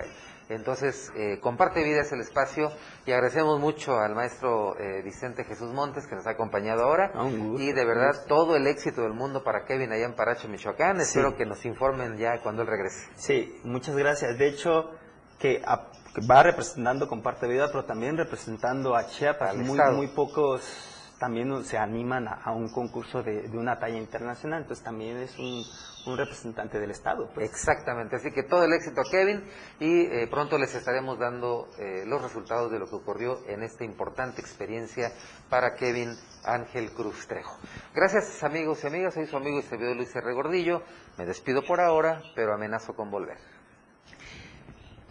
[0.49, 2.69] Entonces, eh, Comparte Vida es el espacio
[3.05, 7.11] y agradecemos mucho al maestro eh, Vicente Jesús Montes que nos ha acompañado ahora.
[7.57, 10.97] y de verdad, todo el éxito del mundo para Kevin allá en Paracho, Michoacán.
[10.97, 11.03] Sí.
[11.19, 13.07] Espero que nos informen ya cuando él regrese.
[13.15, 14.37] Sí, muchas gracias.
[14.37, 14.91] De hecho,
[15.39, 19.55] que, a- que va representando Comparte Vida, pero también representando a Chiapas.
[19.55, 20.89] Muy, muy pocos
[21.19, 25.37] también se animan a, a un concurso de, de una talla internacional, entonces también es
[25.39, 25.63] un,
[26.05, 27.29] un representante del Estado.
[27.33, 27.49] pues.
[27.49, 29.41] Exactamente, así que todo el éxito a Kevin
[29.79, 33.85] y eh, pronto les estaremos dando eh, los resultados de lo que ocurrió en esta
[33.85, 35.13] importante experiencia
[35.49, 37.57] para Kevin Ángel Cruz Trejo.
[37.95, 40.33] Gracias amigos y amigas, soy su amigo y servidor Luis R.
[40.33, 40.83] Gordillo,
[41.17, 43.52] me despido por ahora, pero amenazo con volver.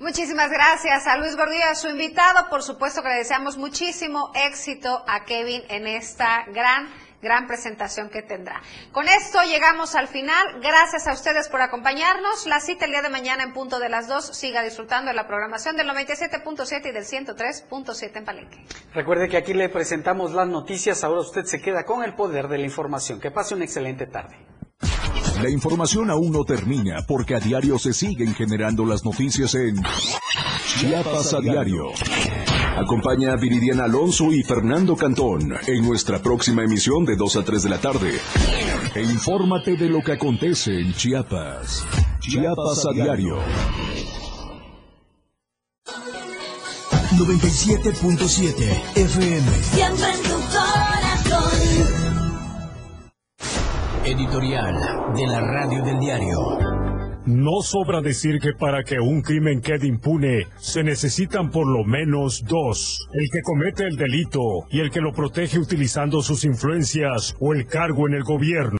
[0.03, 2.49] Muchísimas gracias a Luis Gordillo, su invitado.
[2.51, 6.89] Por supuesto que le deseamos muchísimo éxito a Kevin en esta gran,
[7.23, 8.61] gran presentación que tendrá.
[8.91, 10.61] Con esto llegamos al final.
[10.61, 12.49] Gracias a ustedes por acompañarnos.
[12.49, 14.37] La cita el día de mañana en punto de las 2.
[14.37, 18.67] Siga disfrutando de la programación del 97.7 y del 103.7 en Palenque.
[18.95, 22.59] Recuerde que aquí le presentamos las noticias, ahora usted se queda con el poder de
[22.59, 23.21] la información.
[23.21, 24.52] Que pase una excelente tarde.
[25.41, 29.77] La información aún no termina porque a diario se siguen generando las noticias en
[30.67, 31.87] Chiapas a diario.
[32.77, 37.63] Acompaña a Viridiana Alonso y Fernando Cantón en nuestra próxima emisión de 2 a 3
[37.63, 38.13] de la tarde.
[38.95, 41.85] E infórmate de lo que acontece en Chiapas.
[42.21, 43.39] Chiapas a diario.
[47.17, 49.63] 97.7 FM.
[49.63, 50.32] Siempre
[54.05, 56.73] Editorial de la Radio del Diario.
[57.25, 62.43] No sobra decir que para que un crimen quede impune se necesitan por lo menos
[62.45, 64.41] dos, el que comete el delito
[64.71, 68.71] y el que lo protege utilizando sus influencias o el cargo en el gobierno.